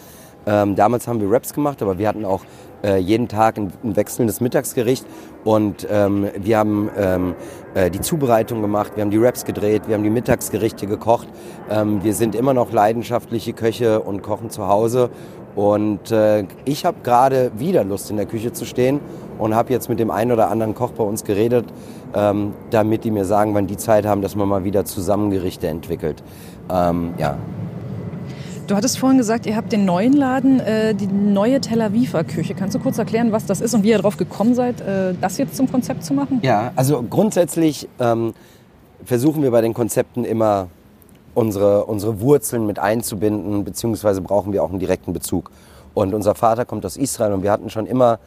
[0.47, 2.41] Ähm, damals haben wir Raps gemacht, aber wir hatten auch
[2.83, 5.05] äh, jeden Tag ein, ein, wechselndes Mittagsgericht
[5.43, 7.35] und ähm, wir haben ähm,
[7.73, 11.27] äh, die Zubereitung gemacht, wir haben die Raps gedreht, wir haben die Mittagsgerichte gekocht.
[11.69, 15.09] Ähm, wir sind immer noch leidenschaftliche Köche und kochen zu Hause
[15.55, 19.01] und äh, ich habe gerade wieder Lust in der Küche zu stehen
[19.39, 21.65] und habe jetzt mit dem einen oder anderen Koch bei uns geredet,
[22.13, 25.67] ähm, damit die mir sagen, wann die Zeit haben, dass man mal wieder zusammen Gerichte
[25.67, 26.23] entwickelt.
[26.71, 27.37] Ähm, ja,
[28.67, 32.53] Du hattest vorhin gesagt, ihr habt den neuen Laden, äh, die neue Tel Aviver Küche.
[32.53, 35.37] Kannst du kurz erklären, was das ist und wie ihr darauf gekommen seid, äh, das
[35.37, 36.39] jetzt zum Konzept zu machen?
[36.43, 38.33] Ja, also grundsätzlich ähm,
[39.05, 40.67] versuchen wir bei den Konzepten immer
[41.33, 45.49] unsere, unsere Wurzeln mit einzubinden, beziehungsweise brauchen wir auch einen direkten Bezug.
[45.93, 48.19] Und unser Vater kommt aus Israel und wir hatten schon immer,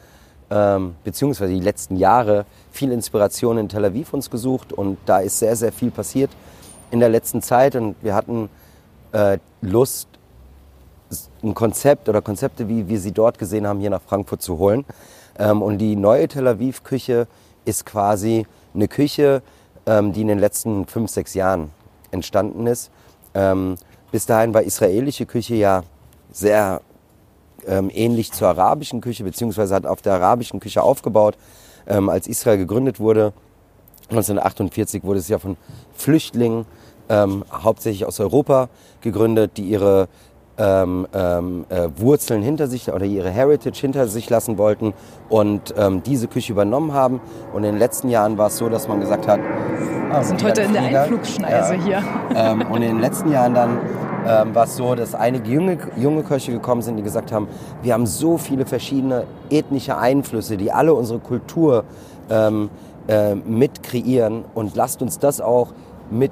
[0.49, 5.37] ähm, beziehungsweise die letzten Jahre, viel Inspiration in Tel Aviv uns gesucht und da ist
[5.37, 6.31] sehr, sehr viel passiert
[6.89, 8.49] in der letzten Zeit und wir hatten
[9.11, 10.07] äh, Lust,
[11.43, 14.85] ein Konzept oder Konzepte, wie wir sie dort gesehen haben, hier nach Frankfurt zu holen.
[15.37, 17.27] Ähm, und die neue Tel Aviv-Küche
[17.65, 19.41] ist quasi eine Küche,
[19.85, 21.71] ähm, die in den letzten fünf, sechs Jahren
[22.11, 22.91] entstanden ist.
[23.33, 23.75] Ähm,
[24.11, 25.83] bis dahin war israelische Küche ja
[26.31, 26.81] sehr
[27.67, 31.37] ähnlich zur arabischen Küche, beziehungsweise hat auf der arabischen Küche aufgebaut.
[31.85, 33.33] als Israel gegründet wurde,
[34.09, 35.57] 1948 wurde es ja von
[35.93, 36.65] Flüchtlingen
[37.09, 38.69] ähm, hauptsächlich aus Europa
[39.01, 40.07] gegründet, die ihre
[40.61, 44.93] ähm, ähm, äh, Wurzeln hinter sich oder ihre Heritage hinter sich lassen wollten
[45.27, 47.19] und ähm, diese Küche übernommen haben.
[47.51, 49.39] Und in den letzten Jahren war es so, dass man gesagt hat,
[50.11, 51.83] ah, wir sind heute in der Einflugschneise ja.
[51.83, 52.03] hier.
[52.35, 53.79] Ähm, und in den letzten Jahren dann
[54.27, 57.47] ähm, war es so, dass einige junge, junge Köche gekommen sind, die gesagt haben,
[57.81, 61.85] wir haben so viele verschiedene ethnische Einflüsse, die alle unsere Kultur
[62.29, 62.69] ähm,
[63.07, 65.69] äh, mit kreieren und lasst uns das auch
[66.11, 66.31] mit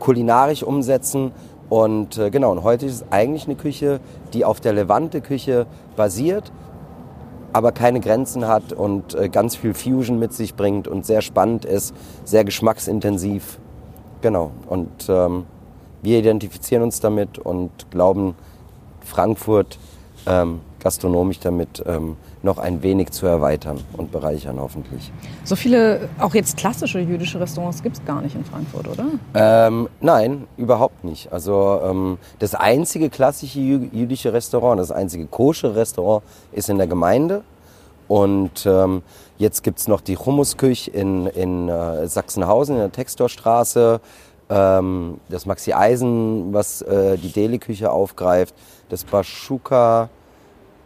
[0.00, 1.32] kulinarisch umsetzen
[1.68, 4.00] und äh, genau, und heute ist es eigentlich eine Küche,
[4.32, 6.50] die auf der Levante-Küche basiert,
[7.52, 11.64] aber keine Grenzen hat und äh, ganz viel Fusion mit sich bringt und sehr spannend
[11.64, 13.58] ist, sehr geschmacksintensiv.
[14.22, 15.44] Genau, und ähm,
[16.02, 18.34] wir identifizieren uns damit und glauben,
[19.00, 19.78] Frankfurt
[20.26, 25.10] ähm, gastronomisch damit ähm, noch ein wenig zu erweitern und bereichern hoffentlich.
[25.44, 29.06] So viele, auch jetzt klassische jüdische Restaurants gibt es gar nicht in Frankfurt, oder?
[29.34, 31.32] Ähm, nein, überhaupt nicht.
[31.32, 37.42] Also ähm, das einzige klassische jüdische Restaurant, das einzige kosche Restaurant ist in der Gemeinde.
[38.06, 39.02] Und ähm,
[39.36, 44.00] jetzt gibt es noch die Humusküche in, in äh, Sachsenhausen in der Textorstraße.
[44.48, 48.54] Ähm, das Maxi Eisen, was äh, die Deli-Küche aufgreift.
[48.88, 50.08] Das Baschuka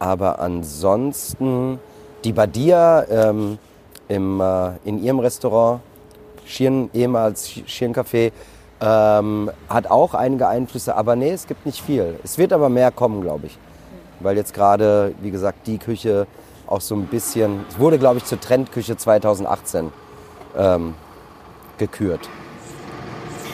[0.03, 1.79] aber ansonsten,
[2.25, 3.57] die Badia ähm,
[4.09, 5.79] im, äh, in ihrem Restaurant,
[6.45, 8.33] Schirn, ehemals Schirncafé,
[8.81, 12.19] ähm, hat auch einige Einflüsse, aber nee, es gibt nicht viel.
[12.21, 13.57] Es wird aber mehr kommen, glaube ich.
[14.19, 16.27] Weil jetzt gerade, wie gesagt, die Küche
[16.67, 19.89] auch so ein bisschen, es wurde, glaube ich, zur Trendküche 2018
[20.57, 20.95] ähm,
[21.77, 22.27] gekürt.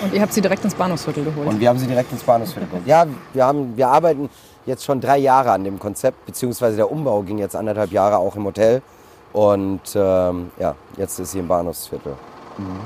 [0.02, 1.48] Und ihr habt sie direkt ins Bahnhofsviertel geholt?
[1.48, 2.88] Und wir haben sie direkt ins Bahnhofsviertel geholt.
[2.88, 4.32] Ja, wir, haben, wir arbeiten
[4.66, 8.36] jetzt schon drei Jahre an dem Konzept, beziehungsweise der Umbau ging jetzt anderthalb Jahre auch
[8.36, 8.82] im Hotel.
[9.34, 12.14] Und ähm, ja, jetzt ist sie im Bahnhofsviertel.
[12.58, 12.80] Mhm.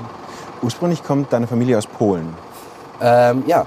[0.62, 2.34] Ursprünglich kommt deine Familie aus Polen.
[3.00, 3.66] Ähm, ja.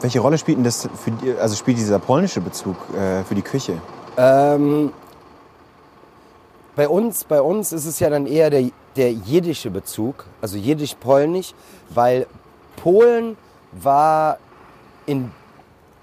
[0.00, 3.74] Welche Rolle spielt denn das für also spielt dieser polnische Bezug äh, für die Küche?
[4.16, 4.92] Ähm,
[6.76, 11.52] bei uns, bei uns ist es ja dann eher der, der jiddische Bezug, also jiddisch-polnisch,
[11.90, 12.26] weil
[12.76, 13.36] Polen
[13.72, 14.38] war
[15.06, 15.32] in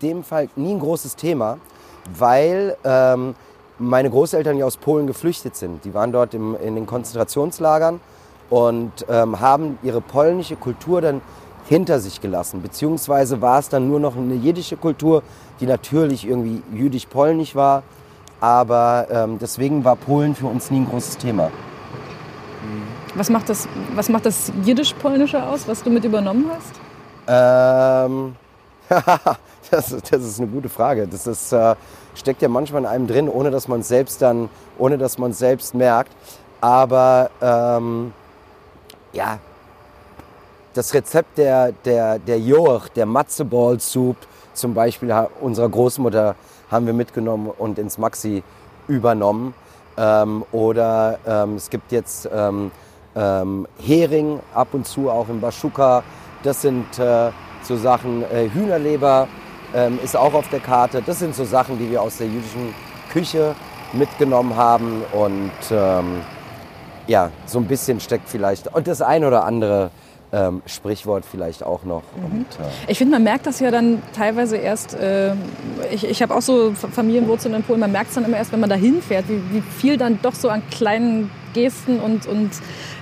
[0.02, 1.58] dem Fall nie ein großes Thema,
[2.18, 3.36] weil ähm,
[3.80, 5.84] meine Großeltern ja aus Polen geflüchtet sind.
[5.86, 8.00] Die waren dort im, in den Konzentrationslagern
[8.50, 11.22] und ähm, haben ihre polnische Kultur dann
[11.68, 12.62] hinter sich gelassen.
[12.62, 15.24] Beziehungsweise war es dann nur noch eine jiddische Kultur,
[15.60, 17.84] die natürlich irgendwie jüdisch-polnisch war.
[18.40, 21.50] Aber ähm, deswegen war Polen für uns nie ein großes Thema.
[23.16, 26.74] Was macht das, was macht das Jiddisch-Polnische aus, was du mit übernommen hast?
[27.28, 28.36] Ähm,
[29.72, 31.08] das, das ist eine gute Frage.
[31.08, 31.76] Das ist, äh,
[32.14, 34.22] steckt ja manchmal in einem drin, ohne dass man es selbst
[35.40, 36.12] selbst merkt.
[36.62, 38.14] Aber ähm,
[39.14, 39.40] ja,
[40.74, 44.18] das Rezept der, der, der Joch, der Matzeball Soup
[44.54, 46.36] zum Beispiel unserer Großmutter
[46.72, 48.44] haben wir mitgenommen und ins Maxi
[48.88, 49.54] übernommen.
[49.98, 52.72] Ähm, oder ähm, es gibt jetzt ähm,
[53.16, 56.04] ähm, Hering ab und zu auch im Baschuka.
[56.44, 57.32] Das sind äh,
[57.66, 59.28] so Sachen, äh, Hühnerleber
[59.74, 61.02] ähm, ist auch auf der Karte.
[61.06, 62.74] Das sind so Sachen, die wir aus der jüdischen
[63.12, 63.56] Küche
[63.94, 65.04] mitgenommen haben.
[65.12, 66.22] Und ähm,
[67.08, 69.92] ja, so ein bisschen steckt vielleicht und das ein oder andere
[70.34, 72.04] ähm, Sprichwort vielleicht auch noch.
[72.16, 75.34] Und, äh, Ich finde, man merkt das ja dann teilweise erst, äh,
[75.92, 78.60] ich, ich habe auch so Familienwurzeln in Polen, man merkt es dann immer erst, wenn
[78.60, 82.52] man da hinfährt, wie, wie viel dann doch so an kleinen Gesten und, und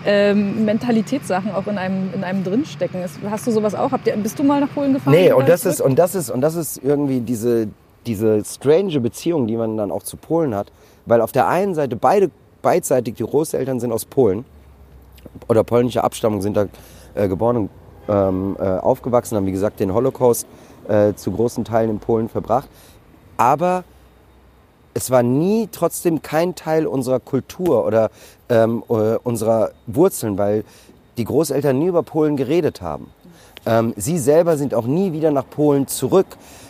[0.06, 3.04] ähm, Mentalitätssachen auch in einem, in einem drinstecken.
[3.30, 3.92] Hast du sowas auch?
[3.92, 5.14] Habt ihr, bist du mal nach Polen gefahren?
[5.14, 5.74] Nee, und das zurück?
[5.74, 7.68] ist und das ist und das ist irgendwie diese
[8.06, 10.72] diese strange Beziehung, die man dann auch zu Polen hat,
[11.06, 12.30] weil auf der einen Seite beide
[12.62, 14.46] beidseitig die Großeltern sind aus Polen
[15.48, 16.68] oder polnische Abstammung sind da
[17.16, 17.70] äh, geboren und
[18.08, 20.46] ähm, äh, aufgewachsen, haben wie gesagt den Holocaust
[20.88, 22.70] äh, zu großen Teilen in Polen verbracht,
[23.38, 23.84] aber
[24.94, 28.12] es war nie trotzdem kein Teil unserer Kultur oder
[28.54, 30.64] ähm, äh, unserer Wurzeln, weil
[31.18, 33.08] die Großeltern nie über Polen geredet haben.
[33.66, 36.28] Ähm, sie selber sind auch nie wieder nach Polen zurück.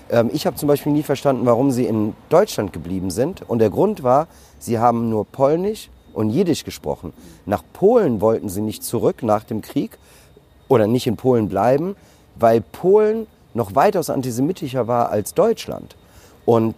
[0.09, 3.41] Ähm, ich habe zum Beispiel nie verstanden, warum sie in Deutschland geblieben sind.
[3.47, 4.27] Und der Grund war,
[4.59, 7.11] sie haben nur Polnisch und Jiddisch gesprochen.
[7.45, 9.97] Nach Polen wollten sie nicht zurück nach dem Krieg
[10.69, 11.95] oder nicht in Polen bleiben,
[12.35, 15.95] weil Polen noch weitaus antisemitischer war als Deutschland.
[16.45, 16.75] Und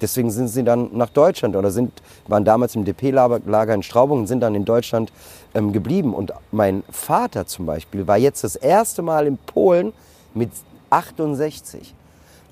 [0.00, 1.92] Deswegen sind sie dann nach Deutschland oder sind,
[2.26, 5.12] waren damals im DP-Lager in Straubing und sind dann in Deutschland
[5.54, 6.14] ähm, geblieben.
[6.14, 9.92] Und mein Vater zum Beispiel war jetzt das erste Mal in Polen
[10.34, 10.50] mit
[10.90, 11.94] 68.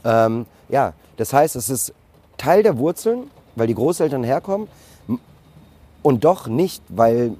[0.04, 1.92] Ähm, ja, das heißt, es ist
[2.36, 4.68] Teil der Wurzeln, weil die Großeltern herkommen
[6.02, 7.32] und doch nicht, weil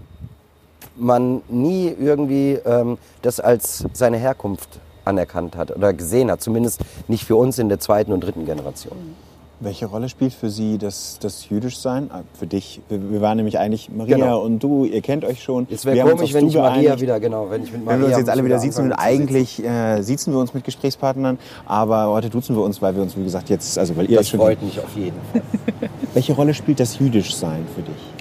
[0.96, 6.40] man nie irgendwie ähm, das als seine Herkunft anerkannt hat oder gesehen hat.
[6.40, 9.14] Zumindest nicht für uns in der zweiten und dritten Generation.
[9.58, 12.10] Welche Rolle spielt für Sie das, das Jüdischsein?
[12.12, 14.40] Ah, Für dich, wir, waren nämlich eigentlich Maria Genau.
[14.42, 15.66] und du, ihr kennt euch schon.
[15.70, 17.00] Es Wir wäre komisch, wenn ich Maria geeinigt.
[17.00, 19.64] wieder, genau, wenn ich mit Maria Wenn wir uns jetzt alle wieder sitzen, zu eigentlich
[19.64, 23.24] äh, sitzen wir uns mit Gesprächspartnern, aber heute duzen wir uns, weil wir uns, wie
[23.24, 25.40] gesagt, jetzt, also weil ihr Das euch schon freut mich auf jeden Fall.
[26.12, 28.12] Welche Rolle spielt das Jüdischsein für dich?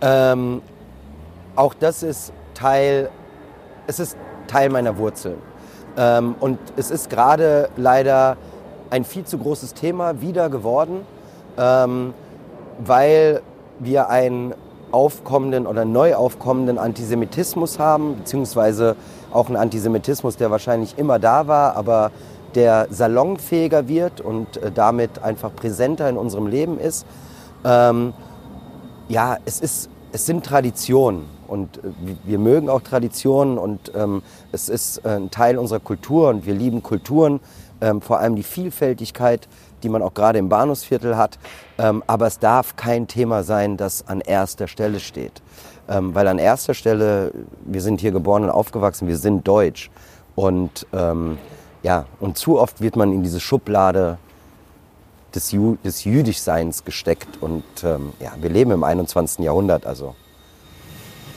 [0.00, 0.60] Ähm,
[1.54, 3.10] auch das ist Teil,
[3.86, 4.16] es ist
[4.48, 5.36] Teil meiner Wurzeln.
[5.96, 8.36] Ähm, und es ist gerade leider
[8.90, 11.00] ein viel zu großes Thema wieder geworden,
[11.58, 12.14] ähm,
[12.84, 13.42] weil
[13.78, 14.54] wir einen
[14.90, 18.96] aufkommenden oder neu aufkommenden Antisemitismus haben, beziehungsweise
[19.32, 22.10] auch einen Antisemitismus, der wahrscheinlich immer da war, aber
[22.54, 27.04] der salonfähiger wird und äh, damit einfach präsenter in unserem Leben ist.
[27.64, 28.14] Ähm,
[29.08, 31.80] ja, es, ist, es sind Traditionen und äh,
[32.24, 34.22] wir- mögen auch Traditionen und ähm,
[34.52, 37.40] es ist äh, ein Teil unserer Kultur und wir lieben Kulturen,
[37.80, 39.48] ähm, vor allem die Vielfältigkeit,
[39.82, 41.38] die man auch gerade im Bahnhofsviertel hat.
[41.78, 45.42] Ähm, aber es darf kein Thema sein, das an erster Stelle steht.
[45.88, 47.32] Ähm, weil an erster Stelle,
[47.64, 49.90] wir sind hier geboren und aufgewachsen, wir sind deutsch.
[50.34, 51.38] Und ähm,
[51.82, 54.18] ja, und zu oft wird man in diese Schublade
[55.34, 57.40] des, Ju des Jüdischseins gesteckt.
[57.40, 59.44] Und ähm, ja, wir leben im 21.
[59.44, 60.14] Jahrhundert, also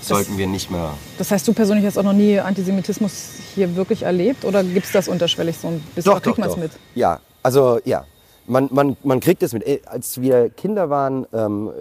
[0.01, 0.93] sollten wir nicht mehr.
[1.17, 3.11] Das heißt, du persönlich hast auch noch nie Antisemitismus
[3.55, 6.11] hier wirklich erlebt oder gibt es das unterschwellig so ein bisschen?
[6.11, 6.71] Oder kriegt man es mit?
[6.95, 8.05] Ja, also ja,
[8.47, 9.65] man, man, man kriegt es mit.
[9.65, 11.71] Äh, Als wir Kinder waren, ähm,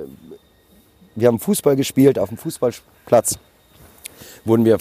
[1.14, 3.38] wir haben Fußball gespielt auf dem Fußballplatz,
[4.44, 4.78] wurden wir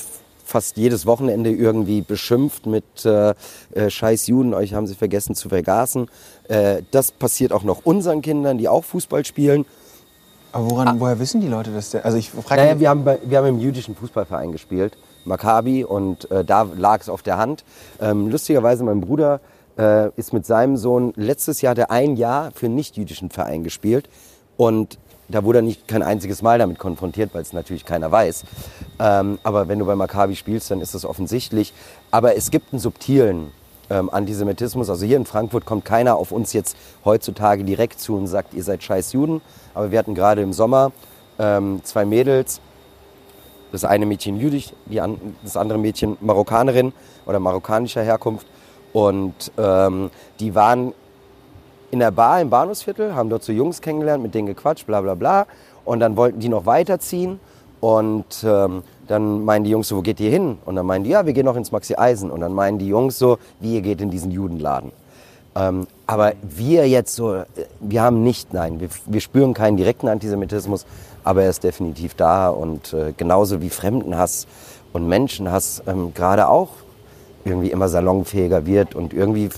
[0.49, 3.33] fast jedes Wochenende irgendwie beschimpft mit äh,
[3.73, 6.09] äh, Scheiß Juden, euch haben sie vergessen zu vergaßen.
[6.47, 9.65] Äh, das passiert auch noch unseren Kindern, die auch Fußball spielen.
[10.51, 12.03] Aber woran, woher wissen die Leute das denn?
[12.03, 16.29] Also ich frage Naja, wir haben, bei, wir haben im jüdischen Fußballverein gespielt, Maccabi, und
[16.31, 17.63] äh, da lag es auf der Hand.
[18.01, 19.41] Ähm, lustigerweise, mein Bruder
[19.77, 23.63] äh, ist mit seinem Sohn, letztes Jahr hat er ein Jahr für einen nicht-jüdischen Verein
[23.63, 24.09] gespielt
[24.57, 24.97] und
[25.29, 28.45] da wurde er nicht kein einziges Mal damit konfrontiert, weil es natürlich keiner weiß.
[28.99, 31.71] Ähm, aber wenn du bei Maccabi spielst, dann ist das offensichtlich.
[32.09, 33.51] Aber es gibt einen subtilen
[33.89, 34.89] ähm, Antisemitismus.
[34.89, 38.63] Also hier in Frankfurt kommt keiner auf uns jetzt heutzutage direkt zu und sagt, ihr
[38.63, 39.41] seid scheiß Juden.
[39.73, 40.91] Aber wir hatten gerade im Sommer
[41.37, 42.61] ähm, zwei Mädels,
[43.71, 46.93] das eine Mädchen jüdisch, an, das andere Mädchen Marokkanerin
[47.25, 48.47] oder marokkanischer Herkunft.
[48.93, 50.93] Und ähm, die waren
[51.91, 55.15] in der Bar im Bahnhofsviertel, haben dort so Jungs kennengelernt, mit denen gequatscht, bla bla
[55.15, 55.47] bla.
[55.85, 57.39] Und dann wollten die noch weiterziehen.
[57.79, 60.57] Und ähm, dann meinen die Jungs so, wo geht ihr hin?
[60.65, 62.29] Und dann meinen die, ja, wir gehen noch ins Maxi Eisen.
[62.29, 64.91] Und dann meinen die Jungs so, wie ihr geht in diesen Judenladen.
[65.55, 67.45] Ähm, aber wir jetzt so, äh,
[67.79, 70.85] wir haben nicht, nein, wir, wir spüren keinen direkten Antisemitismus,
[71.23, 72.49] aber er ist definitiv da.
[72.49, 74.47] Und äh, genauso wie Fremdenhass
[74.93, 76.69] und Menschenhass ähm, gerade auch
[77.45, 78.95] irgendwie immer salonfähiger wird.
[78.95, 79.49] Und irgendwie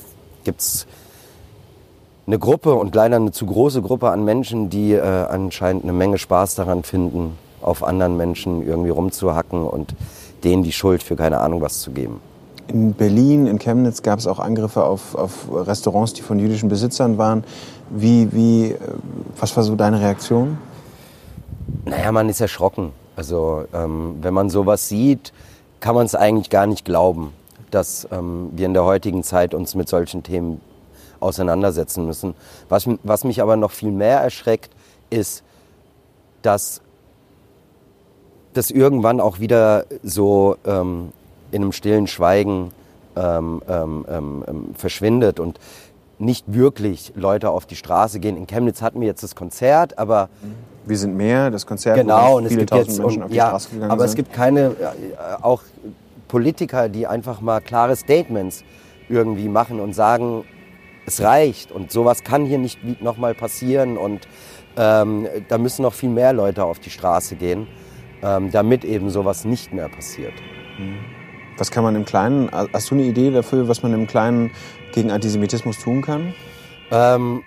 [0.43, 0.87] gibt's
[2.27, 6.17] eine Gruppe und leider eine zu große Gruppe an Menschen, die äh, anscheinend eine Menge
[6.17, 9.95] Spaß daran finden, auf anderen Menschen irgendwie rumzuhacken und
[10.43, 12.19] denen die Schuld für keine Ahnung was zu geben.
[12.67, 17.17] In Berlin, in Chemnitz gab es auch Angriffe auf, auf Restaurants, die von jüdischen Besitzern
[17.17, 17.43] waren.
[17.89, 18.77] Wie, wie, äh,
[19.37, 20.57] was war so deine Reaktion?
[21.85, 22.91] Naja, man ist erschrocken.
[23.15, 25.33] Also ähm, wenn man sowas sieht,
[25.79, 27.33] kann man es eigentlich gar nicht glauben,
[27.71, 30.61] dass ähm, wir in der heutigen Zeit uns mit solchen Themen
[31.19, 32.35] auseinandersetzen müssen.
[32.69, 34.71] Was, was mich aber noch viel mehr erschreckt,
[35.09, 35.43] ist,
[36.41, 36.81] dass
[38.53, 41.11] das irgendwann auch wieder so ähm,
[41.51, 42.71] in einem stillen Schweigen
[43.15, 45.59] ähm, ähm, ähm, ähm verschwindet und
[46.19, 48.37] nicht wirklich Leute auf die Straße gehen.
[48.37, 50.29] In Chemnitz hatten wir jetzt das Konzert, aber
[50.85, 53.37] wir sind mehr, das Konzert, genau, und viele es gibt jetzt, Menschen und, auf die
[53.37, 54.09] ja, Straße gegangen aber sind.
[54.09, 54.73] es gibt keine, äh,
[55.41, 55.63] auch
[56.27, 58.63] Politiker, die einfach mal klare Statements
[59.09, 60.45] irgendwie machen und sagen,
[61.05, 64.27] es reicht und sowas kann hier nicht nochmal passieren und
[64.77, 67.67] ähm, da müssen noch viel mehr Leute auf die Straße gehen,
[68.21, 70.33] damit eben sowas nicht mehr passiert.
[71.57, 74.51] Was kann man im Kleinen, hast du eine Idee dafür, was man im Kleinen
[74.93, 76.33] gegen Antisemitismus tun kann?
[76.91, 77.43] Ähm,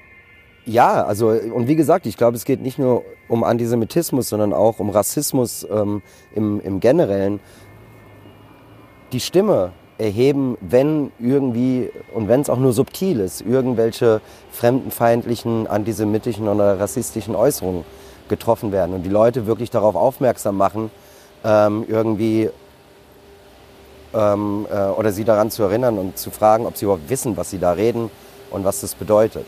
[0.66, 4.78] ja, also und wie gesagt, ich glaube, es geht nicht nur um Antisemitismus, sondern auch
[4.78, 6.02] um Rassismus ähm,
[6.34, 7.40] im, im Generellen.
[9.12, 16.48] Die Stimme erheben, wenn irgendwie, und wenn es auch nur subtil ist, irgendwelche fremdenfeindlichen, antisemitischen
[16.48, 17.84] oder rassistischen Äußerungen
[18.28, 20.90] getroffen werden und die Leute wirklich darauf aufmerksam machen,
[21.44, 22.50] ähm, irgendwie
[24.14, 27.50] ähm, äh, oder sie daran zu erinnern und zu fragen, ob sie überhaupt wissen, was
[27.50, 28.10] sie da reden
[28.50, 29.46] und was das bedeutet.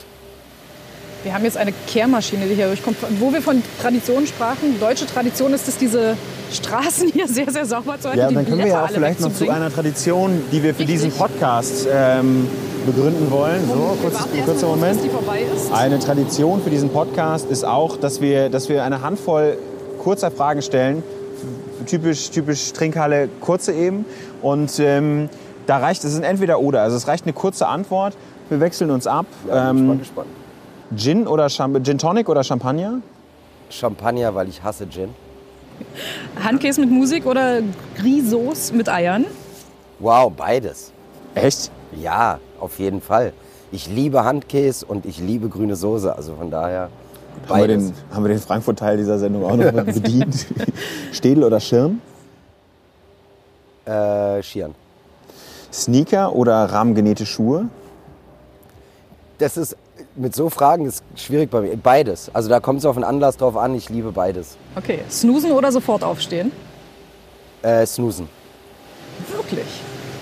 [1.27, 2.99] Wir haben jetzt eine Kehrmaschine, die hier durchkommt.
[3.19, 6.17] Wo wir von Tradition sprachen, deutsche Tradition ist es, diese
[6.53, 8.21] Straßen hier sehr, sehr sauber zu halten.
[8.21, 11.01] Ja, dann können wir ja auch vielleicht noch zu einer Tradition, die wir für Richtig.
[11.01, 12.47] diesen Podcast ähm,
[12.87, 13.61] begründen wollen.
[13.67, 15.03] So, Wir kurz, kurzer Moment.
[15.03, 15.73] bis die vorbei ist.
[15.73, 19.59] Eine Tradition für diesen Podcast ist auch, dass wir, dass wir eine Handvoll
[19.99, 21.03] kurzer Fragen stellen.
[21.87, 24.05] Typisch, typisch Trinkhalle, kurze eben.
[24.43, 25.29] Und ähm,
[25.67, 26.83] da reicht, es ist ein entweder oder.
[26.83, 28.17] Also es reicht eine kurze Antwort.
[28.49, 29.27] Wir wechseln uns ab.
[29.49, 30.29] Ja, bin ich mal ähm, gespannt.
[30.95, 33.01] Gin oder Cham Gin Tonic oder Champagner?
[33.71, 35.09] Champagner, weil ich hasse Gin.
[36.43, 37.61] Handkäse mit Musik oder
[37.97, 39.27] Grisos mit Eiern?
[39.99, 40.93] Wow, beides.
[41.35, 41.71] Echt?
[42.01, 43.33] Ja, auf jeden Fall.
[43.73, 46.15] Ich liebe Handkäse und ich liebe grüne Soße.
[46.15, 46.91] Also von daher Haben
[47.49, 47.87] wir, beides.
[47.87, 50.47] den, haben wir den Frankfurt-Teil dieser Sendung auch noch bedient?
[51.13, 52.01] Städel oder Schirm?
[53.85, 54.75] Äh, Schieren.
[55.73, 57.69] Sneaker oder rahmengenähte Schuhe?
[59.39, 59.77] Das ist
[60.17, 61.77] mit so Fragen ist schwierig bei mir.
[61.77, 62.31] Beides.
[62.33, 63.75] Also da kommt es auf den Anlass drauf an.
[63.75, 64.57] Ich liebe beides.
[64.77, 66.53] Okay, snoosen oder sofort aufstehen?
[67.63, 68.29] Äh, snoosen.
[69.35, 69.67] Wirklich?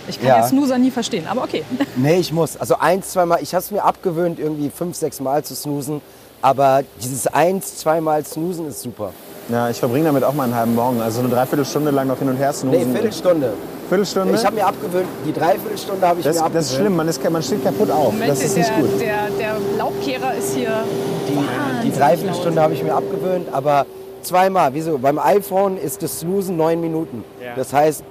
[0.09, 0.37] Ich kann Ja.
[0.38, 0.46] ja.
[0.46, 1.64] Snoozer nie verstehen, aber okay.
[1.96, 2.57] Nee, ich muss.
[2.57, 3.38] Also eins, zweimal.
[3.42, 6.00] Ich habe es mir abgewöhnt, irgendwie fünf, sechs Mal zu snoosen.
[6.42, 9.12] Aber dieses eins, zweimal snoosen ist super.
[9.48, 11.00] Ja, ich verbringe damit auch mal einen halben Morgen.
[11.00, 12.92] Also eine Dreiviertelstunde lang noch hin und her Nee, snoosen.
[12.92, 13.52] Viertelstunde.
[13.88, 14.35] Viertelstunde?
[14.35, 16.64] Ich habe mir abgewöhnt, die Dreiviertelstunde habe ich das, mir abgewöhnt.
[16.64, 18.12] das ist schlimm, man, ist, man steht kaputt auf.
[18.12, 19.01] Moment, das ist der, nicht gut.
[19.01, 20.85] Der, der Laubkehrer ist hier
[21.29, 23.87] Die, die Dreiviertelstunde habe ich mir abgewöhnt, aber
[24.23, 24.73] zweimal.
[24.75, 24.99] Wieso?
[24.99, 27.25] Beim iPhone ist das Snoosen neun Minuten.
[27.57, 28.05] Das heißt,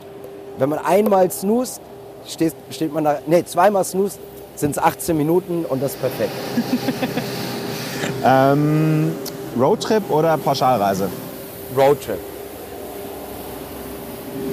[0.58, 1.82] wenn man einmal snoost,
[2.28, 3.20] steht, steht man da.
[3.26, 4.20] Nee, zweimal snoost,
[4.56, 6.32] sind es 18 Minuten und das ist perfekt.
[8.26, 9.12] Ähm,
[9.60, 11.10] Roadtrip oder Pauschalreise?
[11.76, 12.20] Roadtrip.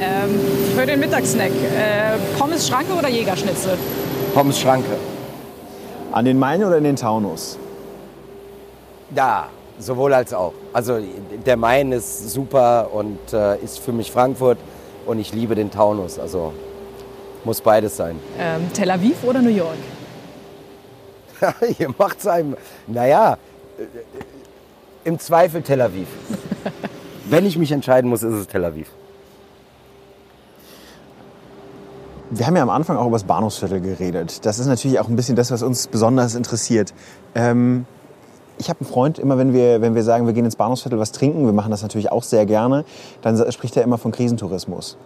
[0.01, 0.41] Ähm,
[0.75, 1.51] für den Mittagssnack.
[1.51, 3.77] Äh, Pommes Schranke oder Jägerschnitzel?
[4.33, 4.97] Pommes Schranke.
[6.13, 7.59] An den Main oder in den Taunus?
[9.15, 9.49] Ja,
[9.79, 10.55] sowohl als auch.
[10.73, 10.99] Also
[11.45, 14.59] der Main ist super und äh, ist für mich Frankfurt
[15.05, 16.19] und ich liebe den Taunus.
[16.19, 16.55] Also
[17.45, 18.19] muss beides sein.
[18.39, 19.77] Ähm, Tel Aviv oder New York?
[21.79, 22.57] Ihr macht's einem.
[22.87, 23.37] Naja,
[23.79, 23.83] äh,
[25.05, 26.09] im Zweifel Tel Aviv.
[27.27, 28.89] Wenn ich mich entscheiden muss, ist es Tel Aviv.
[32.33, 34.47] Wir haben ja am Anfang auch über das Bahnhofsviertel geredet.
[34.47, 36.95] Das ist natürlich auch ein bisschen das, was uns besonders interessiert.
[37.35, 37.87] Ähm,
[38.57, 41.11] ich habe einen Freund, immer wenn wir, wenn wir sagen, wir gehen ins Bahnhofsviertel was
[41.11, 42.85] trinken, wir machen das natürlich auch sehr gerne,
[43.23, 44.97] dann spricht er immer von Krisentourismus.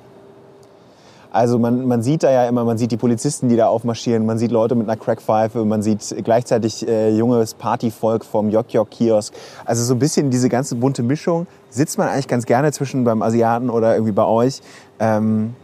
[1.31, 4.37] Also man, man sieht da ja immer, man sieht die Polizisten, die da aufmarschieren, man
[4.39, 9.33] sieht Leute mit einer Crackpfeife, man sieht gleichzeitig äh, junges Partyvolk vom Jok-Jok-Kiosk.
[9.65, 13.23] Also so ein bisschen diese ganze bunte Mischung sitzt man eigentlich ganz gerne zwischen beim
[13.23, 14.61] Asiaten oder irgendwie bei euch.
[15.01, 15.55] Ähm,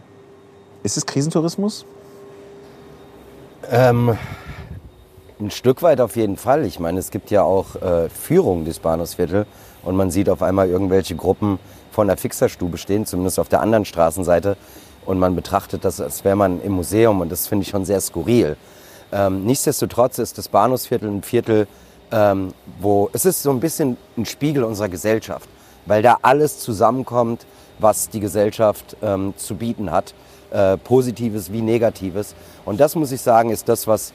[0.83, 1.85] ist es Krisentourismus?
[3.69, 4.17] Ähm,
[5.39, 6.65] ein Stück weit auf jeden Fall.
[6.65, 9.45] Ich meine, es gibt ja auch äh, Führung des Bahnhofsviertel
[9.83, 11.59] und man sieht auf einmal irgendwelche Gruppen
[11.91, 14.57] von der Fixerstube stehen, zumindest auf der anderen Straßenseite.
[15.05, 18.01] Und man betrachtet das, als wäre man im Museum und das finde ich schon sehr
[18.01, 18.55] skurril.
[19.11, 21.67] Ähm, nichtsdestotrotz ist das Bahnhofsviertel ein Viertel,
[22.11, 25.49] ähm, wo es ist so ein bisschen ein Spiegel unserer Gesellschaft,
[25.85, 27.45] weil da alles zusammenkommt,
[27.79, 30.13] was die Gesellschaft ähm, zu bieten hat,
[30.51, 32.35] äh, Positives wie Negatives.
[32.65, 34.13] Und das muss ich sagen, ist das, was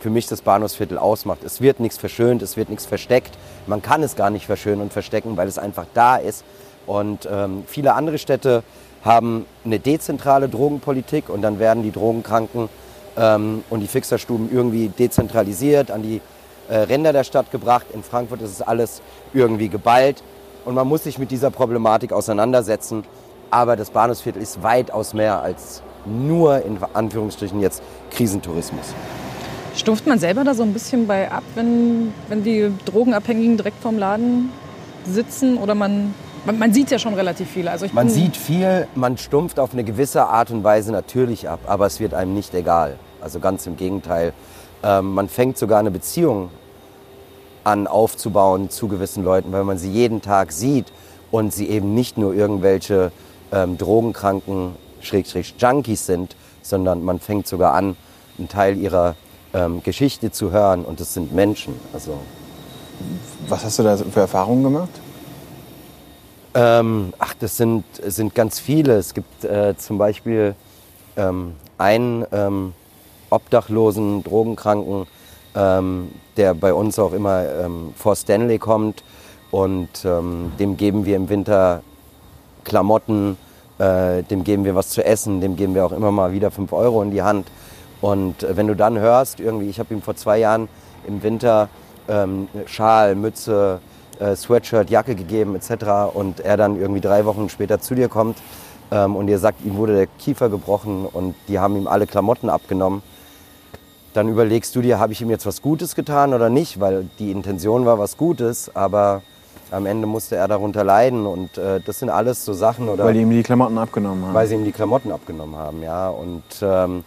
[0.00, 1.42] für mich das Bahnhofsviertel ausmacht.
[1.44, 3.36] Es wird nichts verschönt, es wird nichts versteckt.
[3.66, 6.44] Man kann es gar nicht verschönen und verstecken, weil es einfach da ist.
[6.86, 8.62] Und ähm, viele andere Städte
[9.02, 12.68] haben eine dezentrale Drogenpolitik und dann werden die Drogenkranken
[13.16, 16.20] ähm, und die Fixerstuben irgendwie dezentralisiert an die
[16.68, 17.86] äh, Ränder der Stadt gebracht.
[17.94, 19.02] In Frankfurt ist es alles
[19.32, 20.22] irgendwie geballt
[20.64, 23.04] und man muss sich mit dieser Problematik auseinandersetzen.
[23.50, 28.94] Aber das Bahnhofsviertel ist weitaus mehr als nur in Anführungsstrichen jetzt Krisentourismus.
[29.74, 33.98] Stumpft man selber da so ein bisschen bei ab, wenn, wenn die Drogenabhängigen direkt vorm
[33.98, 34.50] Laden
[35.04, 37.68] sitzen oder man man, man sieht ja schon relativ viel.
[37.68, 41.86] Also man sieht viel, man stumpft auf eine gewisse Art und Weise natürlich ab, aber
[41.86, 42.98] es wird einem nicht egal.
[43.20, 44.32] Also ganz im Gegenteil.
[44.82, 46.50] Ähm, man fängt sogar eine Beziehung
[47.64, 50.86] an aufzubauen zu gewissen Leuten, weil man sie jeden Tag sieht
[51.30, 53.12] und sie eben nicht nur irgendwelche
[53.52, 57.96] ähm, drogenkranken Schrägstrich Junkies sind, sondern man fängt sogar an,
[58.38, 59.16] einen Teil ihrer
[59.54, 61.74] ähm, Geschichte zu hören und das sind Menschen.
[61.92, 62.18] Also
[63.48, 64.90] Was hast du da für Erfahrungen gemacht?
[66.54, 68.96] Ähm, ach, das sind, sind ganz viele.
[68.96, 70.54] Es gibt äh, zum Beispiel
[71.16, 72.72] ähm, einen ähm,
[73.30, 75.06] obdachlosen Drogenkranken,
[75.54, 79.04] ähm, der bei uns auch immer ähm, vor Stanley kommt.
[79.52, 81.82] Und ähm, dem geben wir im Winter
[82.64, 83.36] Klamotten,
[83.78, 86.72] äh, dem geben wir was zu essen, dem geben wir auch immer mal wieder 5
[86.72, 87.48] Euro in die Hand.
[88.00, 90.68] Und äh, wenn du dann hörst, irgendwie, ich habe ihm vor zwei Jahren
[91.06, 91.68] im Winter
[92.66, 93.78] Schal, Mütze,
[94.20, 96.14] äh, Sweatshirt, Jacke gegeben etc.
[96.14, 98.38] Und er dann irgendwie drei Wochen später zu dir kommt
[98.90, 102.50] ähm, und dir sagt, ihm wurde der Kiefer gebrochen und die haben ihm alle Klamotten
[102.50, 103.02] abgenommen,
[104.12, 107.30] dann überlegst du dir, habe ich ihm jetzt was Gutes getan oder nicht, weil die
[107.30, 109.22] Intention war was Gutes, aber
[109.70, 113.14] am Ende musste er darunter leiden und äh, das sind alles so Sachen oder weil
[113.14, 114.34] die ihm die Klamotten abgenommen haben.
[114.34, 117.04] Weil sie ihm die Klamotten abgenommen haben, ja und ähm,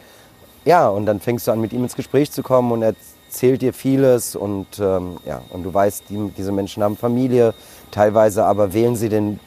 [0.65, 2.95] ja und dann fängst du an mit ihm ins Gespräch zu kommen und er
[3.33, 7.55] erzählt dir vieles und, ähm, ja, und du weißt, die, diese Menschen haben Familie,
[7.89, 9.39] teilweise aber wählen sie den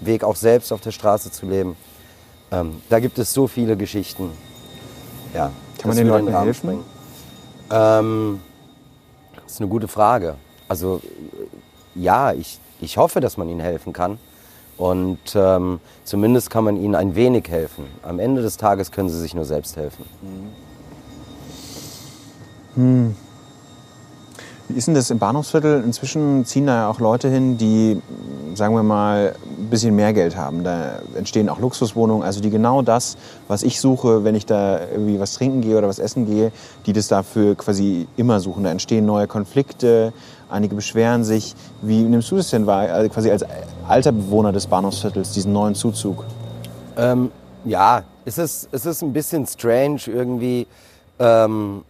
[0.00, 1.76] Weg auch selbst auf der Straße zu leben.
[2.50, 4.30] Ähm, da gibt es so viele Geschichten.
[5.34, 6.78] Ja, Kann man den Leuten helfen?
[7.70, 8.40] Ähm,
[9.34, 10.36] das ist eine gute Frage.
[10.66, 11.02] Also
[11.98, 14.18] ja, ich, ich hoffe, dass man ihnen helfen kann.
[14.78, 17.86] Und ähm, zumindest kann man ihnen ein wenig helfen.
[18.02, 20.04] Am Ende des Tages können sie sich nur selbst helfen.
[22.74, 23.16] Hm.
[24.68, 25.82] Wie ist denn das im Bahnhofsviertel?
[25.84, 28.02] Inzwischen ziehen da ja auch Leute hin, die,
[28.54, 30.64] sagen wir mal, ein bisschen mehr Geld haben.
[30.64, 33.16] Da entstehen auch Luxuswohnungen, also die genau das,
[33.46, 36.50] was ich suche, wenn ich da irgendwie was trinken gehe oder was essen gehe,
[36.84, 38.64] die das dafür quasi immer suchen.
[38.64, 40.12] Da entstehen neue Konflikte,
[40.50, 41.54] einige beschweren sich.
[41.82, 43.44] Wie nimmst du das denn wahr, also quasi als
[43.88, 46.24] alter Bewohner des Bahnhofsviertels, diesen neuen Zuzug?
[46.96, 47.30] Ähm,
[47.64, 50.66] ja, es ist, es ist ein bisschen strange irgendwie.
[51.18, 51.82] Ähm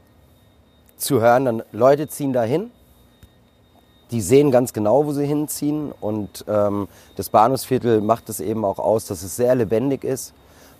[0.97, 2.71] zu hören, dann Leute ziehen dahin,
[4.11, 8.79] die sehen ganz genau, wo sie hinziehen und ähm, das Bahnhofsviertel macht es eben auch
[8.79, 10.33] aus, dass es sehr lebendig ist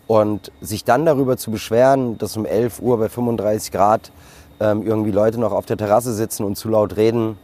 [0.07, 4.13] und sich dann darüber zu beschweren, dass um 11 Uhr bei 35 Grad
[4.61, 7.37] ähm, irgendwie Leute noch auf der Terrasse sitzen und zu laut reden,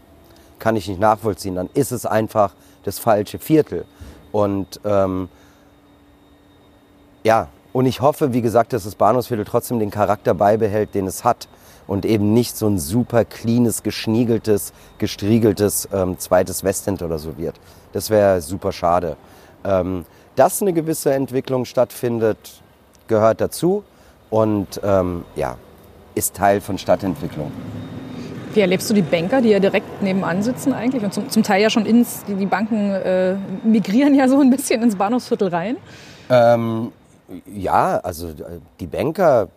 [0.63, 1.57] kann ich nicht nachvollziehen.
[1.57, 2.55] Dann ist es einfach
[2.85, 3.85] das falsche Viertel
[4.31, 5.29] und ähm,
[7.25, 11.25] ja, und ich hoffe, wie gesagt, dass das Bahnhofsviertel trotzdem den Charakter beibehält, den es
[11.25, 11.49] hat
[11.89, 17.59] und eben nicht so ein super cleanes, geschniegeltes, gestriegeltes ähm, zweites Westend oder so wird.
[17.93, 19.17] Das wäre super schade.
[19.65, 20.05] Ähm,
[20.37, 22.63] dass eine gewisse Entwicklung stattfindet,
[23.09, 23.83] gehört dazu
[24.31, 25.57] und ähm, ja,
[26.15, 27.51] ist Teil von Stadtentwicklung.
[28.55, 31.63] Wie erlebst du die Banker, die ja direkt nebenan sitzen eigentlich und zum, zum Teil
[31.63, 35.77] ja schon ins, die, die Banken äh, migrieren ja so ein bisschen ins Bahnhofsviertel rein?
[36.29, 36.93] Ähm,
[37.47, 39.49] ja, also äh, die Banker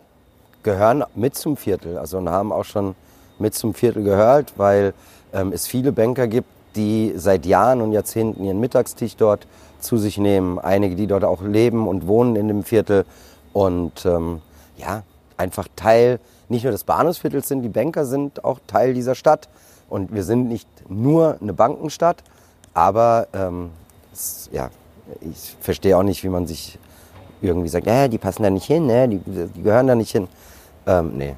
[0.62, 1.98] gehören mit zum Viertel.
[1.98, 2.94] Also und haben auch schon
[3.38, 4.94] mit zum Viertel gehört, weil
[5.32, 9.46] ähm, es viele Banker gibt, die seit Jahren und Jahrzehnten ihren Mittagstisch dort
[9.78, 10.58] zu sich nehmen.
[10.58, 13.04] Einige, die dort auch leben und wohnen in dem Viertel
[13.52, 14.40] und ähm,
[14.76, 15.02] ja,
[15.36, 16.18] einfach Teil
[16.48, 19.48] nicht nur des Bahnhofsviertels sind, die Banker sind auch Teil dieser Stadt.
[19.88, 22.22] Und wir sind nicht nur eine Bankenstadt,
[22.74, 23.70] aber ähm,
[24.12, 24.70] es, ja,
[25.20, 26.78] ich verstehe auch nicht, wie man sich
[27.40, 29.08] irgendwie sagt, ja, die passen da nicht hin, ne?
[29.08, 30.26] die, die gehören da nicht hin.
[30.86, 31.34] Ähm, nee.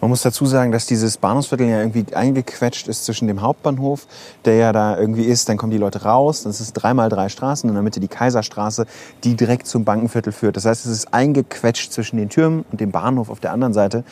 [0.00, 4.06] Man muss dazu sagen, dass dieses Bahnhofsviertel ja irgendwie eingequetscht ist zwischen dem Hauptbahnhof,
[4.44, 7.68] der ja da irgendwie ist, dann kommen die Leute raus, das ist dreimal drei Straßen,
[7.68, 8.86] in der Mitte die Kaiserstraße,
[9.24, 10.56] die direkt zum Bankenviertel führt.
[10.56, 14.04] Das heißt, es ist eingequetscht zwischen den Türmen und dem Bahnhof auf der anderen Seite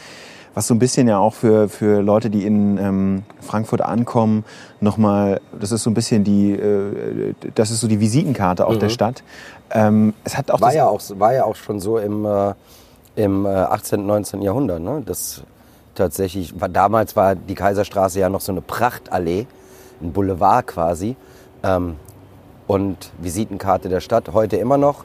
[0.55, 4.45] was so ein bisschen ja auch für, für Leute, die in ähm, Frankfurt ankommen,
[4.81, 8.81] nochmal, das ist so ein bisschen die, äh, das ist so die Visitenkarte auch mhm.
[8.81, 9.25] der Stadt.
[9.71, 12.55] Ähm, es hat auch war, ja auch war ja auch schon so im, äh,
[13.17, 14.43] im äh, 18., 19.
[14.43, 14.81] Jahrhundert.
[14.81, 15.03] Ne?
[15.05, 15.43] Das
[15.95, 19.47] tatsächlich, damals war die Kaiserstraße ja noch so eine Prachtallee,
[20.01, 21.17] ein Boulevard quasi.
[21.63, 21.97] Ähm,
[22.67, 25.05] und Visitenkarte der Stadt, heute immer noch.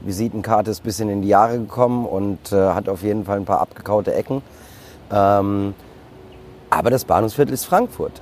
[0.00, 3.44] Visitenkarte ist ein bisschen in die Jahre gekommen und äh, hat auf jeden Fall ein
[3.44, 4.42] paar abgekaute Ecken.
[5.10, 5.74] Ähm,
[6.70, 8.20] aber das Bahnhofsviertel ist Frankfurt.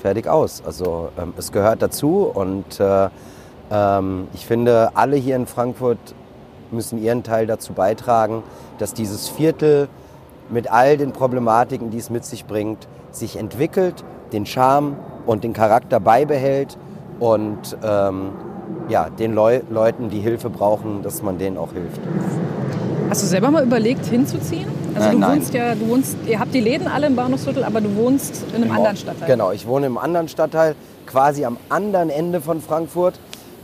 [0.00, 0.62] Fertig aus.
[0.64, 3.08] Also ähm, es gehört dazu und äh,
[3.70, 5.98] ähm, ich finde, alle hier in Frankfurt
[6.70, 8.42] müssen ihren Teil dazu beitragen,
[8.78, 9.88] dass dieses Viertel
[10.50, 15.52] mit all den Problematiken, die es mit sich bringt, sich entwickelt, den Charme und den
[15.52, 16.76] Charakter beibehält
[17.20, 18.30] und ähm,
[18.88, 22.00] ja, den Leu Leuten, die Hilfe brauchen, dass man denen auch hilft.
[23.08, 24.66] Hast du selber mal überlegt, hinzuziehen?
[24.94, 25.36] Also Äh, du nein.
[25.36, 28.56] wohnst ja, du wohnst, ihr habt die Läden alle im Bahnhofsviertel, aber du wohnst in
[28.56, 28.96] einem Im anderen.
[28.96, 29.28] Stadtteil.
[29.28, 30.74] Genau, ich wohne im anderen Stadtteil,
[31.06, 33.18] quasi am anderen Ende von Frankfurt.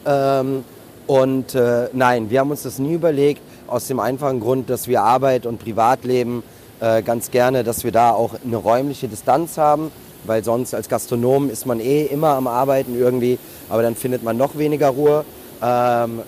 [0.06, 0.64] Ähm,
[1.06, 5.02] und äh, nein, wir haben uns das nie überlegt, aus dem einfachen Grund, dass wir
[5.02, 6.42] Arbeit und Privatleben
[6.80, 9.90] äh, ganz gerne, dass wir da auch eine räumliche Distanz haben,
[10.24, 14.36] weil sonst als Gastronom ist man eh immer am Arbeiten irgendwie, aber dann findet man
[14.36, 15.24] noch weniger Ruhe.
[15.62, 16.20] Ähm,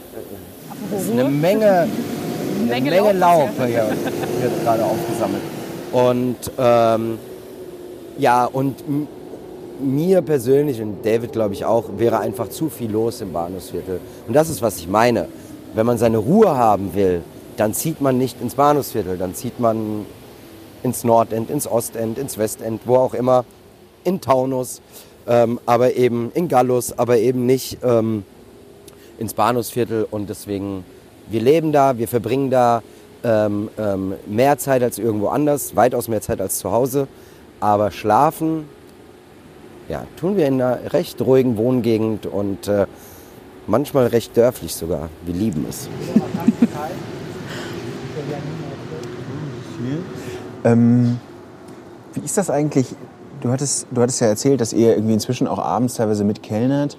[0.96, 1.66] es ist eine Menge,
[2.61, 3.88] eine Menge Menge Laub, hier
[4.40, 5.42] wird gerade aufgesammelt.
[5.92, 7.18] Und ähm,
[8.18, 8.82] ja, und
[9.80, 14.01] mir persönlich und David glaube ich auch, wäre einfach zu viel los im Bahnhofsviertel.
[14.26, 15.26] Und das ist, was ich meine.
[15.74, 17.22] Wenn man seine Ruhe haben will,
[17.57, 20.05] dann zieht man nicht ins Bahnhofsviertel, dann zieht man
[20.83, 23.45] ins Nordend, ins Ostend, ins Westend, wo auch immer,
[24.05, 24.81] in Taunus,
[25.26, 28.24] ähm, aber eben in Gallus, aber eben nicht ähm,
[29.18, 30.07] ins Bahnhofsviertel.
[30.11, 30.85] Und deswegen,
[31.28, 32.83] wir leben da, wir verbringen da
[33.22, 37.07] ähm, ähm, mehr Zeit als irgendwo anders, weitaus mehr Zeit als zu Hause.
[37.61, 38.64] Aber schlafen,
[39.89, 42.87] ja, tun wir in einer recht ruhigen Wohngegend und äh,
[43.66, 45.11] manchmal recht dörflich sogar.
[45.26, 45.89] Wir lieben es.
[50.64, 51.18] Ähm,
[52.14, 52.86] wie ist das eigentlich?
[53.40, 56.96] Du hattest, du hattest ja erzählt, dass ihr irgendwie inzwischen auch abends teilweise mitkellnert.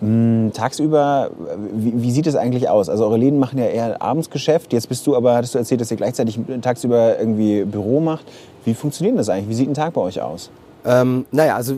[0.00, 1.30] Hm, tagsüber,
[1.72, 2.88] wie, wie sieht es eigentlich aus?
[2.88, 4.72] Also eure Läden machen ja eher Abendsgeschäft.
[4.72, 8.24] Jetzt bist du aber, hattest du erzählt, dass ihr gleichzeitig tagsüber irgendwie Büro macht.
[8.64, 9.48] Wie funktioniert das eigentlich?
[9.48, 10.50] Wie sieht ein Tag bei euch aus?
[10.84, 11.74] Ähm, naja, also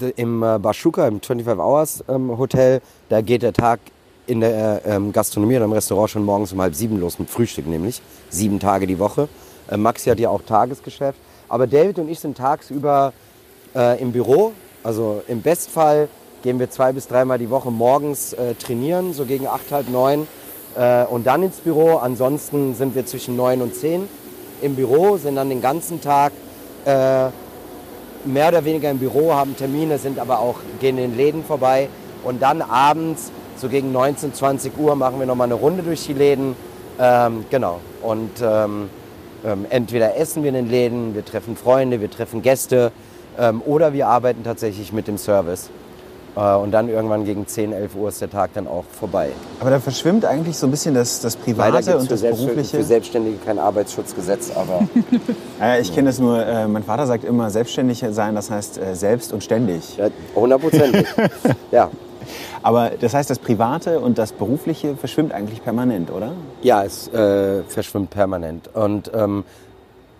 [0.00, 3.80] äh, im äh, Bashuka, im 25 Hours ähm, Hotel, da geht der Tag
[4.26, 7.30] in der äh, ähm, Gastronomie oder im Restaurant schon morgens um halb sieben los mit
[7.30, 8.02] Frühstück nämlich.
[8.28, 9.28] Sieben Tage die Woche.
[9.70, 11.18] Äh, Maxi hat ja auch Tagesgeschäft.
[11.48, 13.12] Aber David und ich sind tagsüber
[13.74, 14.52] äh, im Büro.
[14.82, 16.08] Also im Bestfall
[16.42, 20.26] gehen wir zwei bis dreimal die Woche morgens äh, trainieren, so gegen acht, halb neun.
[20.76, 21.96] Äh, und dann ins Büro.
[21.96, 24.08] Ansonsten sind wir zwischen neun und zehn
[24.62, 26.32] im Büro, sind dann den ganzen Tag
[26.84, 27.28] äh,
[28.24, 31.88] mehr oder weniger im Büro, haben Termine, sind aber auch, gehen in den Läden vorbei.
[32.24, 36.14] Und dann abends, so gegen 19, 20 Uhr, machen wir nochmal eine Runde durch die
[36.14, 36.56] Läden.
[36.98, 37.80] Ähm, genau.
[38.02, 38.88] Und ähm,
[39.44, 42.92] ähm, entweder essen wir in den Läden, wir treffen Freunde, wir treffen Gäste
[43.38, 45.70] ähm, oder wir arbeiten tatsächlich mit dem Service.
[46.36, 49.28] Äh, und dann irgendwann gegen 10, 11 Uhr ist der Tag dann auch vorbei.
[49.60, 52.76] Aber da verschwimmt eigentlich so ein bisschen das, das Private und das Selbst- Berufliche.
[52.78, 54.88] für Selbstständige kein Arbeitsschutzgesetz, aber
[55.60, 58.94] Ja, ich kenne das nur, äh, mein Vater sagt immer, selbstständig sein, das heißt äh,
[58.96, 59.96] selbst und ständig.
[59.96, 61.06] ja, hundertprozentig.
[61.70, 61.90] ja.
[62.64, 66.32] Aber das heißt, das Private und das Berufliche verschwimmt eigentlich permanent, oder?
[66.62, 68.70] Ja, es äh, verschwimmt permanent.
[68.72, 69.44] Und ähm,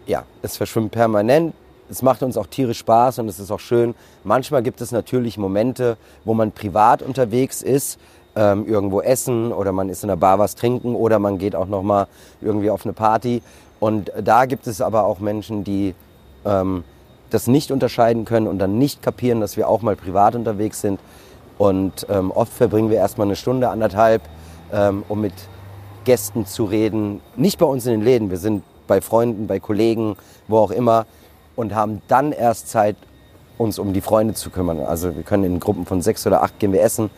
[0.06, 1.54] ja, es verschwimmt permanent.
[1.88, 3.94] Es macht uns auch tierisch Spaß und es ist auch schön.
[4.24, 7.98] Manchmal gibt es natürlich Momente, wo man privat unterwegs ist,
[8.36, 11.66] ähm, irgendwo essen oder man ist in der Bar was trinken oder man geht auch
[11.66, 12.08] noch mal
[12.42, 13.40] irgendwie auf eine Party.
[13.80, 15.94] Und da gibt es aber auch Menschen, die
[16.44, 16.84] ähm,
[17.30, 21.00] das nicht unterscheiden können und dann nicht kapieren, dass wir auch mal privat unterwegs sind.
[21.58, 24.22] Und ähm, oft verbringen wir erstmal eine Stunde, anderthalb,
[24.72, 25.34] ähm, um mit
[26.04, 27.20] Gästen zu reden.
[27.36, 28.30] Nicht bei uns in den Läden.
[28.30, 30.16] Wir sind bei Freunden, bei Kollegen,
[30.48, 31.06] wo auch immer
[31.56, 32.96] und haben dann erst Zeit,
[33.56, 34.80] uns um die Freunde zu kümmern.
[34.80, 37.10] Also wir können in Gruppen von sechs oder acht gehen wir essen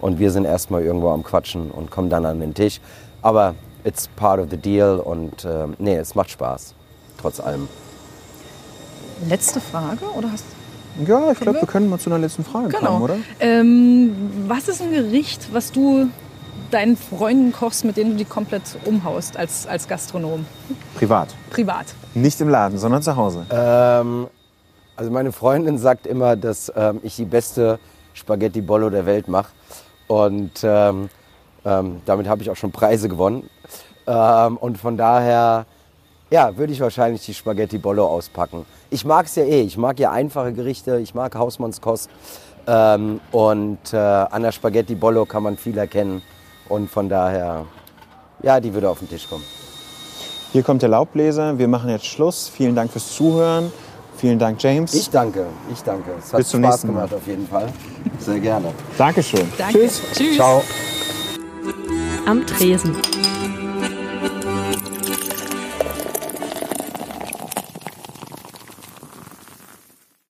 [0.00, 2.80] und wir sind erstmal irgendwo am Quatschen und kommen dann an den Tisch.
[3.22, 6.74] Aber it's part of the deal und äh, nee, es macht Spaß,
[7.20, 7.68] trotz allem.
[9.28, 10.44] Letzte Frage oder hast
[11.06, 11.62] Ja, ich glaube, wir?
[11.62, 12.92] wir können mal zu einer letzten Frage Genau.
[12.92, 13.16] kommen, oder?
[13.40, 14.12] Ähm,
[14.46, 16.08] was ist ein Gericht, was du
[16.70, 20.46] deinen Freunden kochst, mit denen du die komplett umhaust als, als Gastronom?
[20.96, 21.28] Privat.
[21.50, 21.86] Privat.
[22.14, 23.44] Nicht im Laden, sondern zu Hause.
[23.50, 24.28] Ähm,
[24.96, 27.78] also meine Freundin sagt immer, dass ähm, ich die beste
[28.12, 29.48] Spaghetti Bollo der Welt mache.
[30.06, 31.08] Und ähm,
[31.64, 33.48] ähm, damit habe ich auch schon Preise gewonnen.
[34.06, 35.66] Ähm, und von daher,
[36.34, 38.66] ja, würde ich wahrscheinlich die Spaghetti Bollo auspacken.
[38.90, 39.62] Ich mag es ja eh.
[39.62, 40.98] Ich mag ja einfache Gerichte.
[40.98, 42.10] Ich mag Hausmannskost.
[42.66, 46.22] Ähm, und äh, an der Spaghetti Bollo kann man viel erkennen.
[46.68, 47.66] Und von daher,
[48.42, 49.44] ja, die würde auf den Tisch kommen.
[50.50, 51.56] Hier kommt der Laubbläser.
[51.56, 52.48] Wir machen jetzt Schluss.
[52.48, 53.70] Vielen Dank fürs Zuhören.
[54.16, 54.92] Vielen Dank, James.
[54.92, 56.10] Ich danke, ich danke.
[56.18, 57.06] Es hat Bis zum Spaß nächsten Mal.
[57.06, 57.68] gemacht auf jeden Fall.
[58.18, 58.72] Sehr gerne.
[58.98, 59.46] Dankeschön.
[59.56, 59.78] Danke.
[59.78, 60.02] Tschüss.
[60.12, 60.34] Tschüss.
[60.34, 60.62] Ciao.
[62.26, 62.96] Am Tresen.